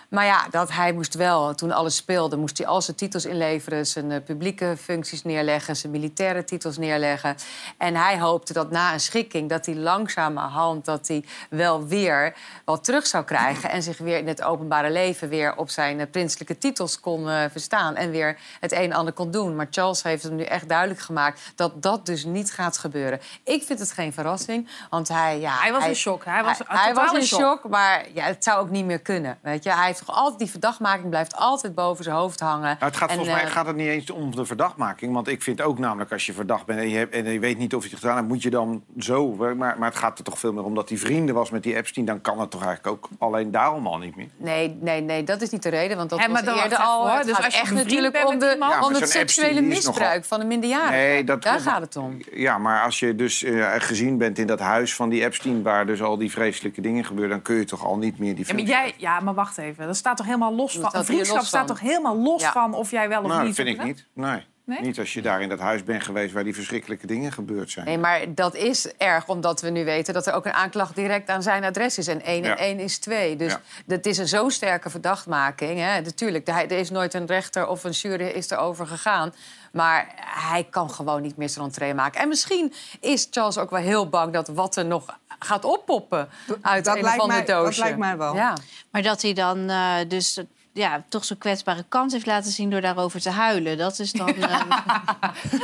[0.08, 3.86] Maar ja, dat hij moest wel, toen alles speelde, moest hij al zijn titels inleveren,
[3.86, 7.36] zijn eh, publieke functies neerleggen, zijn militaire titels neerleggen.
[7.78, 12.84] En hij hoopte dat na een schikking, dat hij langzamerhand dat hij wel weer wat
[12.84, 16.58] terug zou krijgen en zich weer in het openbare leven weer op zijn eh, prinselijke
[16.58, 19.56] titels kon eh, verstaan en weer het een en ander kon doen.
[19.56, 23.20] Maar Charles heeft hem nu echt duidelijk gemaakt dat dat dus niet gaat gebeuren.
[23.44, 26.24] Ik vind het geen verrassing, want hij, ja, Hij was in shock.
[26.24, 27.40] Hij was hij, was in in shock.
[27.40, 29.38] shock, maar ja, het zou ook niet meer kunnen.
[29.42, 29.72] Weet je?
[29.72, 32.62] Hij toch altijd die verdachtmaking blijft altijd boven zijn hoofd hangen.
[32.62, 35.12] Nou, het gaat, En, volgens mij eh, gaat het niet eens om de verdachtmaking.
[35.14, 37.58] Want ik vind ook namelijk, als je verdacht bent en je, hebt, en je weet
[37.58, 38.28] niet of je het gedaan hebt...
[38.28, 39.34] moet je dan zo...
[39.34, 41.76] Maar, maar het gaat er toch veel meer om dat hij vrienden was met die
[41.76, 42.06] Epstein.
[42.06, 44.28] Dan kan het toch eigenlijk ook alleen daarom al niet meer.
[44.36, 45.96] Nee, nee, nee, dat is niet de reden.
[45.96, 47.08] Want dat Hé, was maar eerder al.
[47.08, 47.24] hoor.
[47.24, 50.40] Dus gaat als je echt natuurlijk om, de, Ja, om het seksuele misbruik nogal- van
[50.40, 50.92] een minderjarige.
[50.92, 52.16] Nee, dat Daar gaat het om.
[52.32, 55.62] Ja, maar als je dus eh, gezien bent in dat huis van die Epstein...
[55.62, 57.30] waar dus al die vreselijke dingen gebeuren...
[57.30, 59.58] dan kun je toch al niet meer die Ja, maar, functie- jij, ja, maar wacht
[59.58, 59.86] even.
[59.88, 61.00] Dat staat toch helemaal los Dat van.
[61.00, 61.76] Een vriendschap los staat van.
[61.76, 62.52] toch helemaal los Ja.
[62.52, 63.56] van of jij wel of Nou, niet.
[63.56, 64.04] dat vind ik niet.
[64.12, 64.46] Nee.
[64.64, 64.80] Nee?
[64.80, 66.32] Niet als je daar in dat huis bent geweest...
[66.32, 67.86] waar die verschrikkelijke dingen gebeurd zijn.
[67.86, 71.28] Nee, maar dat is erg, omdat we nu weten dat er ook een aanklacht direct
[71.28, 72.06] aan zijn adres is.
[72.06, 72.56] En 1 Ja.
[72.56, 73.36] en 1 is 2.
[73.36, 73.60] Dus Ja.
[73.86, 75.78] dat is een zo sterke verdachtmaking.
[75.80, 76.00] Hè.
[76.00, 79.34] Natuurlijk, er is nooit een rechter of een jury is erover gegaan.
[79.72, 82.20] Maar hij kan gewoon niet meer zijn entree maken.
[82.20, 86.28] En misschien is Charles ook wel heel bang dat wat er nog gaat oppoppen
[86.60, 87.80] uit dat een lijkt ander mij- dat doosje.
[87.80, 88.34] lijkt mij wel.
[88.34, 88.56] Ja.
[88.90, 90.40] Maar dat hij dan eh, dus
[90.72, 93.78] ja, toch zo'n kwetsbare kant heeft laten zien door daarover te huilen.
[93.78, 94.28] Dat is dan.
[94.36, 94.60] eh,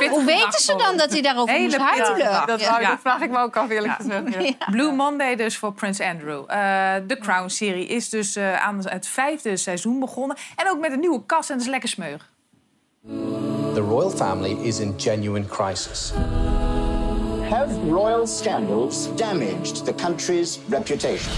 [0.09, 2.07] Hoe weten ze dan dat hij daarover Hele moest huilen?
[2.47, 2.79] Dat, Ja.
[2.79, 4.33] dat vraag ik me ook af, eerlijk gezegd.
[4.59, 4.65] ja.
[4.71, 6.43] Blue Monday dus voor Prince Andrew.
[6.47, 10.37] Eh, de Crown-serie is dus eh, aan het vijfde seizoen begonnen.
[10.55, 12.29] En ook met een nieuwe kast en dat is lekker smeug.
[13.73, 16.11] The royal family is in genuine crisis.
[17.49, 21.31] Have royal scandals damaged the country's reputation?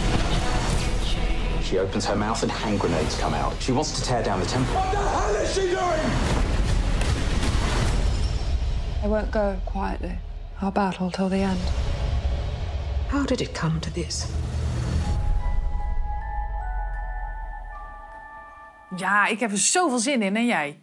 [1.61, 3.53] She opens her mouth and hand grenades come out.
[3.61, 4.73] She wants to tear down the temple.
[4.73, 6.37] What the hell is she doing?
[9.03, 10.17] I won't go quietly.
[10.61, 11.59] I'll battle till the end.
[13.09, 14.27] How did it come to this?
[18.95, 20.35] Ja, ik heb er zoveel zin in.
[20.35, 20.79] En jij?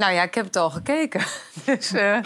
[0.00, 1.20] Nou ja, ik heb het al gekeken.
[1.64, 2.24] Dus, eh, En?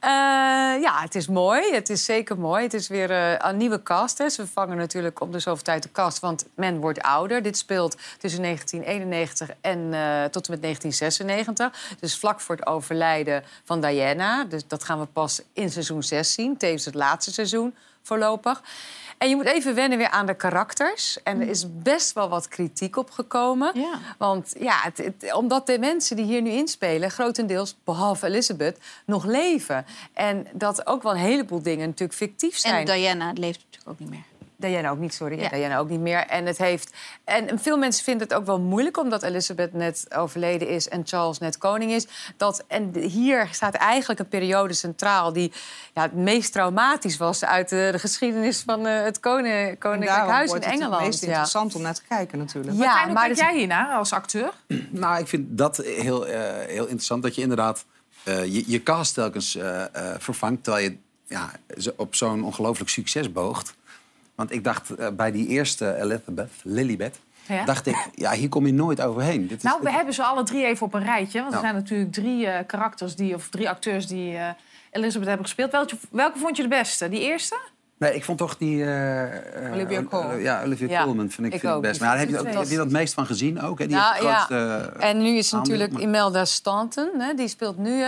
[0.00, 1.72] Eh, ja, het is mooi.
[1.74, 2.62] Het is zeker mooi.
[2.62, 4.18] Het is weer eh, een nieuwe cast.
[4.18, 4.28] Hè.
[4.28, 7.42] Ze vervangen natuurlijk om de zoveel tijd de cast, want men wordt ouder.
[7.42, 9.80] Dit speelt tussen 1991 en
[10.30, 11.96] tot en met 1996.
[12.00, 14.44] Dus vlak voor het overlijden van Diana.
[14.44, 16.56] Dus dat gaan we pas in seizoen 6 zien.
[16.56, 18.62] Tevens het laatste seizoen voorlopig.
[19.22, 21.22] En je moet even wennen weer aan de karakters.
[21.22, 23.72] En er is best wel wat kritiek op gekomen.
[24.18, 27.10] Want ja, het, het- omdat de mensen die hier nu inspelen...
[27.10, 29.86] grotendeels, behalve Elizabeth, nog leven.
[30.12, 32.74] En dat ook wel een heleboel dingen natuurlijk fictief zijn.
[32.74, 34.24] En Diana leeft natuurlijk ook niet meer.
[34.62, 35.36] Diana ook niet, sorry.
[35.36, 35.42] Ja.
[35.42, 35.48] Ja.
[35.48, 36.26] Diana ook niet meer.
[36.26, 36.92] En, het heeft,
[37.24, 38.98] en veel mensen vinden het ook wel moeilijk...
[38.98, 42.06] omdat Elizabeth net overleden is en Charles net koning is.
[42.36, 45.32] Dat, en hier staat eigenlijk een periode centraal...
[45.32, 45.52] die
[45.94, 50.50] ja, het meest traumatisch was uit de, de geschiedenis van eh, het koning, Koninklijk Huis
[50.50, 50.94] in het Engeland.
[50.94, 51.26] het meest ja.
[51.26, 52.76] interessant om naar te kijken natuurlijk.
[52.76, 54.52] Ja, maar kijk het- jij hiernaar als acteur?
[54.90, 57.22] Nou, ik vind dat heel, eh, heel interessant.
[57.22, 57.84] Dat je inderdaad
[58.24, 60.64] eh, je, je cast telkens eh, eh, vervangt...
[60.64, 60.96] terwijl je
[61.26, 61.50] ja,
[61.96, 63.74] op zo'n ongelooflijk succes boogt.
[64.34, 67.20] Want ik dacht eh, bij die eerste Elizabeth, Lilibet...
[67.46, 67.64] Ja.
[67.64, 69.46] dacht ik, ja, hier kom je nooit overheen.
[69.46, 71.38] Dit is, Nou, we hebben ze alle drie even op een rijtje.
[71.40, 71.64] Want er Ja.
[71.64, 74.48] zijn natuurlijk drie eh, karakters die, of drie acteurs die eh,
[74.90, 75.70] Elizabeth hebben gespeeld.
[75.72, 77.08] Welke, welke vond je de beste?
[77.08, 77.58] Die eerste?
[77.98, 78.84] Nee, ik vond toch die...
[79.72, 80.40] Olivia Ol- Colman.
[80.40, 81.82] ja, Olivia Ja, Colman vind ik, ik vind ook.
[81.82, 82.00] best.
[82.00, 83.78] Maar daar heb je, ook- heb je dat het meest van gezien ook?
[83.78, 83.86] Hè?
[83.86, 87.10] Die Nou, het grootste, eh, En nu is het natuurlijk maar- Imelda Stanton.
[87.20, 87.34] Hè?
[87.34, 88.02] Die speelt nu,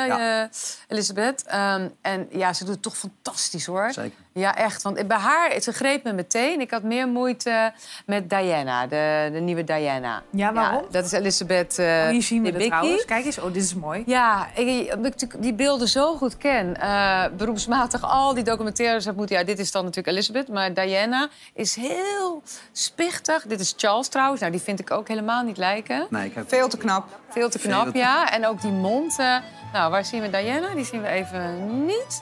[0.89, 1.43] Elisabeth.
[1.47, 3.93] Ehm, en ja, ze doet het toch fantastisch, hoor.
[3.93, 4.19] Zeker.
[4.37, 4.83] Ja, echt.
[4.83, 6.61] Want bij haar, ze greep me meteen.
[6.61, 7.73] Ik had meer moeite
[8.07, 10.23] met Diana, de, de nieuwe Diana.
[10.31, 10.85] Ja, waarom?
[10.91, 13.05] dat is Elisabeth uh, Oh, hier zien we het trouwens.
[13.05, 14.03] Kijk eens, oh, dit is mooi.
[14.07, 16.81] Ja, ik, omdat ik die beelden zo goed ken.
[16.81, 19.37] eh, beroepsmatig al die documentaires heb moeten...
[19.37, 23.43] Ja, dit is dan natuurlijk Elizabeth, maar Diana is heel spichtig.
[23.47, 24.41] Dit is Charles trouwens.
[24.41, 26.07] Nou, die vind ik ook helemaal niet lijken.
[26.11, 26.49] Nee, ik heb...
[26.49, 27.07] Veel te knap.
[27.29, 28.33] Veel te knap, Veel te- ja.
[28.33, 29.19] En ook die mond.
[29.19, 29.37] eh,
[29.73, 30.75] nou, waar zien we Diana?
[30.75, 32.21] Die zien we even niet.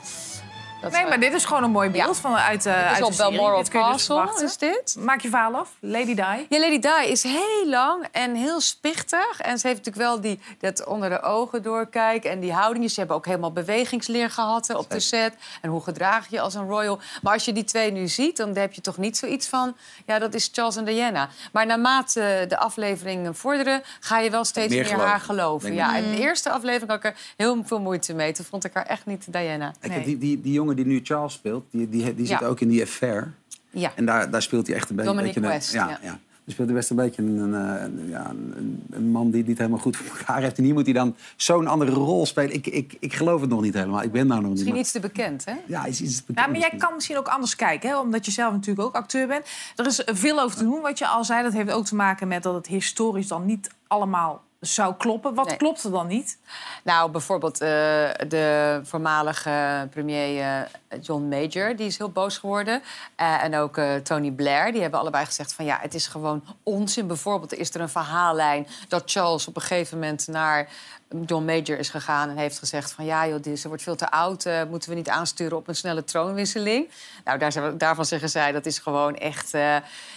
[0.83, 3.17] Dat Nee, is- maar dit is gewoon een mooi beeld van, uit, uh, uit de.
[3.17, 4.95] Balmoral Dit dus Castle, is dit?
[4.99, 5.69] Maak je verhaal af.
[5.79, 6.21] Lady Di.
[6.49, 9.39] Ja, Lady Di is heel lang en heel spichtig.
[9.41, 12.89] En ze heeft natuurlijk wel die, dat onder de ogen doorkijken en die houdingen.
[12.89, 15.33] Ze hebben ook helemaal bewegingsleer gehad hè, op de set.
[15.61, 16.99] En hoe gedraag je als een royal.
[17.21, 19.75] Maar als je die twee nu ziet, dan heb je toch niet zoiets van...
[20.05, 21.29] ja, dat is Charles en Diana.
[21.51, 23.81] Maar naarmate de afleveringen vorderen...
[23.99, 25.67] ga je wel steeds Meer meer, geloven, haar geloven.
[25.67, 26.03] denk Ja, ik.
[26.05, 28.31] en de eerste aflevering had ik er heel veel moeite mee.
[28.33, 29.73] Toen vond ik haar echt niet Diana.
[29.81, 29.97] Ik Nee.
[29.97, 32.45] heb die, die, die jongen die nu Charles speelt, die, die, die zit Ja.
[32.47, 33.33] ook in die affair.
[33.69, 33.91] Ja.
[33.95, 35.11] En daar, daar speelt hij echt een beetje...
[35.11, 36.19] Dominic een- ja, ja.
[36.45, 38.31] Dan speelt hij best een beetje een, een, ja,
[38.99, 40.57] man die het niet helemaal goed voor elkaar heeft.
[40.57, 42.53] En hier moet hij dan zo'n andere rol spelen.
[42.53, 44.01] Ik, ik, ik geloof het nog niet helemaal.
[44.01, 44.53] Ik ben daar nog niet.
[44.53, 45.53] Misschien iets te bekend, hè?
[45.67, 47.99] Ja, is iets Ja, maar jij kan misschien ook anders kijken, hè?
[47.99, 49.45] omdat je zelf natuurlijk ook acteur bent.
[49.75, 51.43] Er is veel over te doen, wat je al zei.
[51.43, 55.33] Dat heeft ook te maken met dat het historisch dan niet allemaal zou kloppen.
[55.33, 55.57] Wat Nee.
[55.57, 56.37] klopt er dan niet?
[56.83, 57.67] Nou, bijvoorbeeld eh,
[58.27, 60.61] de voormalige premier eh,
[61.01, 62.81] John Major, die is heel boos geworden.
[63.15, 66.43] Eh, en ook eh, Tony Blair, die hebben allebei gezegd van ja, het is gewoon
[66.63, 67.07] onzin.
[67.07, 70.67] Bijvoorbeeld is er een verhaallijn dat Charles op een gegeven moment naar
[71.25, 74.11] John Major is gegaan en heeft gezegd van ja, joh, dit, ze wordt veel te
[74.11, 76.89] oud, eh, moeten we niet aansturen op een snelle troonwisseling.
[77.23, 79.75] Nou, daar, zijn we- daarvan zeggen zij dat is gewoon echt, eh,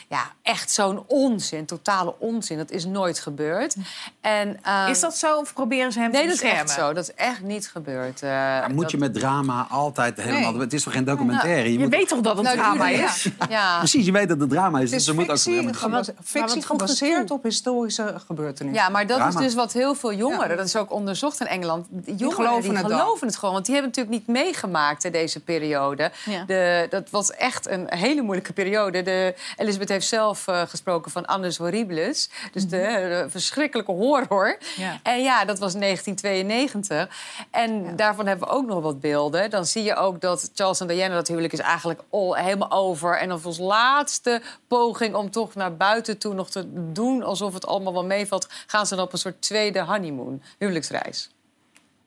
[0.08, 2.56] ja, echt zo'n onzin, totale onzin.
[2.56, 3.76] Dat is nooit gebeurd.
[4.20, 6.66] En, ehm, Is dat zo of proberen ze hem Nee, te dat is beschermen?
[6.70, 6.92] echt zo.
[6.92, 8.22] Dat is echt niet gebeurd.
[8.22, 10.50] Eh, Ja, moet je met drama altijd helemaal...
[10.52, 10.60] Nee.
[10.66, 11.60] Het is toch geen documentaire?
[11.60, 13.28] Nou, je moet- weet toch dat het Nou, drama is?
[13.48, 13.78] Ja.
[13.78, 14.82] Precies, je weet dat het drama is.
[14.82, 18.82] Het dus is er moet ook fictie, fictie gebaseerd op historische gebeurtenissen.
[18.82, 19.38] Ja, maar dat Drama.
[19.40, 22.68] is dus wat heel veel jongeren, dat is ook onderzocht in Engeland, die jongeren geloven
[22.68, 22.98] die het dan.
[22.98, 23.54] geloven het gewoon.
[23.54, 26.10] Want die hebben natuurlijk niet meegemaakt in deze periode.
[26.24, 26.44] Ja.
[26.46, 29.02] De, dat was echt een hele moeilijke periode.
[29.02, 32.30] De, Elisabeth heeft zelf eh, gesproken van Annus Horribilis.
[32.52, 34.58] Dus de, de verschrikkelijke horror.
[34.76, 35.00] Ja.
[35.02, 37.08] En ja, dat was 1992.
[37.50, 39.50] En daarvan hebben we ook nog wat beelden.
[39.50, 43.18] Dan zie je ook dat Charles en Diana, dat huwelijk is eigenlijk al helemaal over.
[43.18, 47.22] En dan als laatste poging om toch naar buiten toe nog te doen...
[47.22, 51.30] alsof het allemaal wel meevalt, gaan ze dan op een soort tweede honeymoon, huwelijksreis.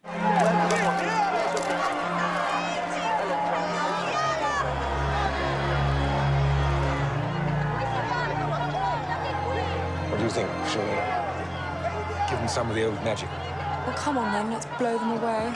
[0.01, 0.13] What
[10.17, 10.49] do you think?
[10.67, 10.95] Should we
[12.27, 13.29] give them some of the old magic?
[13.85, 15.51] Well, come on then, let's blow them away.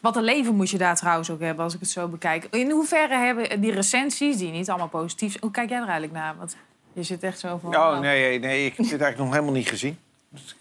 [0.00, 2.46] Wat een leven moet je daar trouwens ook hebben, als ik het zo bekijk.
[2.50, 5.42] In hoeverre hebben die recensies, die niet allemaal positief zijn...
[5.42, 6.36] Hoe kijk jij er eigenlijk naar?
[6.36, 6.56] Want
[6.92, 7.76] je zit echt zo van...
[7.76, 9.98] Oh, nee, nee, ik heb het eigenlijk nog helemaal niet gezien.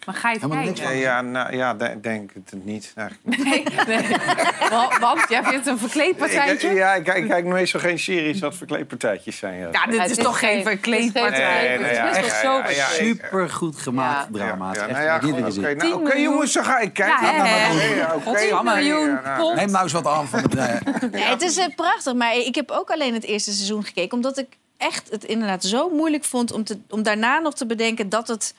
[0.06, 0.84] Maar ga je het kijken?
[0.86, 2.92] Nee, ja, nou, ja, de- denk het niet.
[2.96, 3.44] eigenlijk.
[3.44, 4.08] Nee, nee.
[4.70, 6.70] Want, want jij vindt het een verkleedpartijtje?
[6.74, 9.60] Ja, ik kijk, ik kijk meestal geen series wat verkleedpartijtjes zijn.
[9.60, 11.78] Ja, Ja, dit is is toch geen verkleedpartij?
[11.78, 12.76] Nee, Het is wel ja, sober.
[12.76, 14.72] ja, ik- Super goed gemaakt drama.
[14.74, 14.92] Nou oké.
[14.92, 15.16] Nou,
[15.58, 16.22] Oké, 10 miljoen.
[16.22, 17.26] jongens, dan ga ik kijken.
[17.26, 17.74] Ja, hè, hè.
[17.74, 18.38] Oké, ja, oké.
[18.38, 19.56] 10 Ja, nou, miljoen ja, nou, pond.
[19.56, 20.78] Neem nou eens wat aan van de...
[21.12, 24.14] Nee, het is eh, prachtig, maar ik heb ook alleen het eerste seizoen gekeken...
[24.18, 24.48] omdat ik
[24.78, 28.54] echt het inderdaad zo moeilijk vond om, te, om daarna nog te bedenken dat het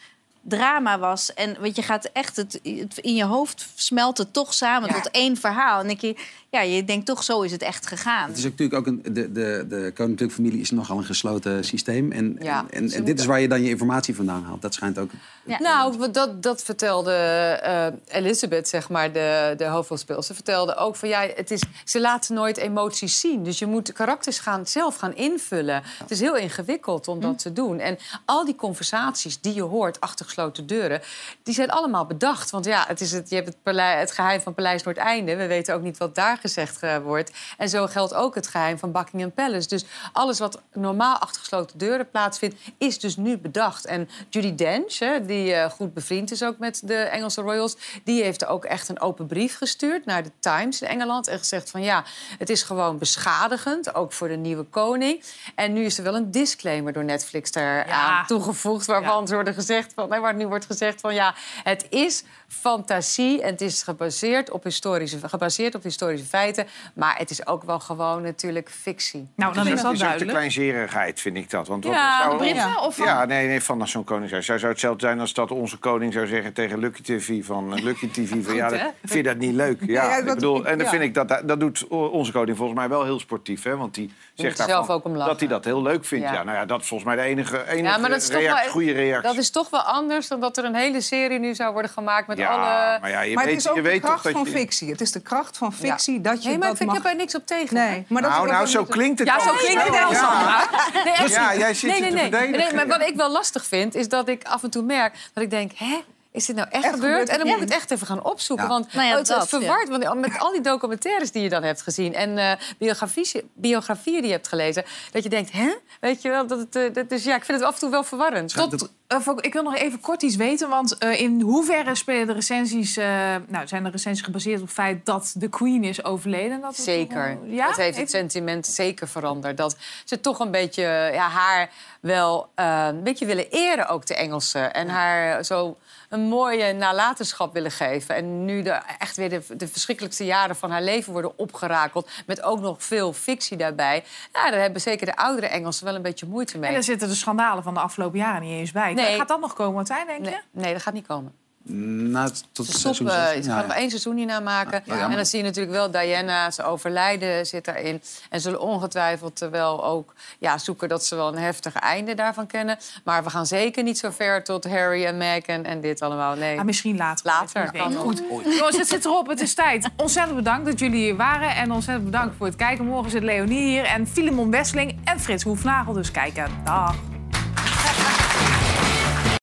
[0.49, 1.35] drama was.
[1.35, 4.95] En weet je gaat echt het, het- in je hoofd smelt het toch samen Ja.
[5.01, 5.81] tot één verhaal.
[5.81, 6.17] En denk je,
[6.51, 8.29] ja, je denkt toch zo is het echt gegaan.
[8.29, 12.13] Het is natuurlijk ook een, de, de, de koninklijke familie is nogal een gesloten systeem.
[12.13, 14.63] En, Ja, en, en, dit is waar je dan je informatie vandaan haalt.
[14.63, 15.11] Dat schijnt ook...
[15.45, 15.59] Ja.
[15.61, 20.23] Nou, dat, dat vertelde eh, Elizabeth, zeg maar, de, de.
[20.23, 23.43] Ze vertelde ook van, ja, het is, ze laten nooit emoties zien.
[23.43, 25.83] Dus je moet de karakters gaan, zelf gaan invullen.
[25.99, 27.79] Het is heel ingewikkeld om dat te doen.
[27.79, 31.01] En al die conversaties die je hoort achter gesloten deuren.
[31.43, 32.51] Die zijn allemaal bedacht.
[32.51, 35.37] Want ja, het, is het, je hebt het, palei- het geheim van Paleis Noordeinde.
[35.37, 37.31] We weten ook niet wat daar gezegd eh, wordt.
[37.57, 39.69] En zo geldt ook het geheim van Buckingham Palace.
[39.69, 43.87] Dus alles wat normaal achter gesloten deuren plaatsvindt, is dus nu bedacht.
[43.87, 48.23] En Judy Dench, hè, die eh, goed bevriend is ook met de Engelse royals, die
[48.23, 51.29] heeft ook echt een open brief gestuurd naar de Times in Engeland.
[51.29, 52.05] En gezegd van ja,
[52.39, 55.23] het is gewoon beschadigend, ook voor de nieuwe koning.
[55.55, 59.55] En nu is er wel een disclaimer door Netflix daar aan toegevoegd, waarvan ze worden
[59.55, 63.83] gezegd van, nee, waar nu wordt gezegd van ja, het is fantasie en het is
[63.83, 69.29] gebaseerd op historische, gebaseerd op historische feiten, maar het is ook wel gewoon natuurlijk fictie.
[69.37, 70.31] Nou, dan is dat het is ook de duidelijk.
[70.31, 71.67] kleinzerigheid, vind ik dat.
[71.69, 74.47] Want wat Ja, zou- de Britten of van- Ja, nee, nee, van zo'n koningshuis.
[74.47, 77.83] Zou zou hetzelfde zijn als dat onze koning zou zeggen tegen Lucky TV van eh,
[77.83, 78.79] Lucky TV van ja, hè?
[78.79, 79.81] dat, vind je dat niet leuk?
[79.81, 80.91] Ja, Ja, ik dat- bedoel, en dan ja.
[80.93, 83.77] vind ik dat dat doet onze koning volgens mij wel heel sportief, hè?
[83.77, 85.29] Want die zegt zelf daarvan ook om lachen.
[85.31, 86.25] dat hij dat heel leuk vindt.
[86.25, 86.33] Ja.
[86.33, 86.43] Ja.
[86.43, 88.63] nou ja, dat is volgens mij de enige, enige Ja, maar dat is toch reactie,
[88.65, 89.29] wel, goede reactie.
[89.33, 92.27] Dat is toch wel anders dan dat er een hele serie nu zou worden gemaakt
[92.27, 92.99] met Ja, alle.
[93.01, 94.91] maar ja, je maar het weet- is ook je de weet kracht van je- fictie.
[94.91, 96.97] Het is de kracht van fictie dat je Nee, maar dat ik, mag...
[96.97, 97.75] ik heb er niks op tegen.
[97.75, 100.11] Nee, maar dat Nou, nou, wel zo met- klinkt het Ja, zo klinkt het wel,
[100.13, 100.15] Ja.
[100.19, 100.69] Sandra.
[101.05, 102.23] Nee, Ja, jij zit nee, nee, te nee.
[102.31, 102.75] verdedigen, nee.
[102.75, 102.99] Maar ja.
[102.99, 105.73] wat ik wel lastig vind, is dat ik af en toe merk dat ik denk...
[105.75, 106.01] hè,
[106.39, 107.11] is dit nou echt, Echt gebeurd?
[107.13, 107.29] gebeurd?
[107.29, 107.53] En dan Ja.
[107.53, 108.65] moet ik het echt even gaan opzoeken.
[108.67, 108.71] Ja.
[108.73, 109.59] Want Nou ja, het, het dat, ja.
[109.59, 109.89] verward.
[109.89, 112.15] Want met al die documentaires die je dan hebt gezien...
[112.15, 114.85] en eh biografie, biografieën die je hebt gelezen...
[115.11, 115.75] dat je denkt, hè?
[116.01, 116.47] Weet je wel?
[116.47, 118.55] Dat het, eh, dat, dus ja, ik vind het af en toe wel verwarrend.
[118.55, 122.33] Tot, eh, ik wil nog even kort iets weten, want eh, in hoeverre spelen de
[122.33, 122.97] recensies...
[122.97, 123.07] eh,
[123.47, 126.61] nou, zijn de recensies gebaseerd op het feit dat de queen is overleden?
[126.61, 127.39] Dat het Zeker.
[127.41, 127.67] wel- ja?
[127.67, 129.57] Dat heeft het sentiment zeker veranderd.
[129.57, 130.83] Dat ze toch een beetje
[131.13, 131.71] ja, haar
[132.09, 134.75] wel eh, een beetje willen eren, ook de Engelsen.
[134.75, 135.77] En haar zo
[136.09, 138.15] een mooie nalatenschap willen geven.
[138.15, 142.11] En nu de, echt weer de, de verschrikkelijkste jaren van haar leven worden opgerakeld...
[142.27, 144.05] met ook nog veel fictie daarbij.
[144.33, 146.71] Ja, daar hebben zeker de oudere Engelsen wel een beetje moeite mee.
[146.71, 148.95] En er zitten de schandalen van de afgelopen jaren niet eens bij.
[148.95, 149.17] Nee.
[149.17, 150.31] Gaat dat nog komen, Martijn, denk je?
[150.31, 151.33] Nee, nee, dat gaat niet komen.
[151.71, 153.45] Na, tot Ze het stoppen, seizoen zes.
[153.45, 153.67] ze Ja, gaan ja.
[153.69, 154.83] nog één seizoen hierna maken.
[154.85, 155.11] Ja, jammer.
[155.11, 158.03] en dan zie je natuurlijk wel Diana, ze overlijden zit daarin.
[158.31, 162.79] En zullen ongetwijfeld wel ook ja, zoeken dat ze wel een heftig einde daarvan kennen.
[163.05, 166.35] Maar we gaan zeker niet zo ver tot Harry en Meghan en dit allemaal.
[166.37, 166.59] Nee.
[166.59, 167.27] Ah, misschien later.
[167.27, 167.73] Later.
[167.73, 168.23] Kan goed.
[168.45, 169.27] Jongens, het zit erop.
[169.29, 169.89] Het is tijd.
[169.97, 171.55] Ontzettend bedankt dat jullie hier waren.
[171.57, 172.85] En ontzettend bedankt voor het kijken.
[172.85, 173.85] Morgen zit Leonie hier.
[173.85, 175.93] En Filemon Wesseling en Frits Hoefnagel.
[175.93, 176.47] Dus kijken.
[176.65, 177.18] Dag.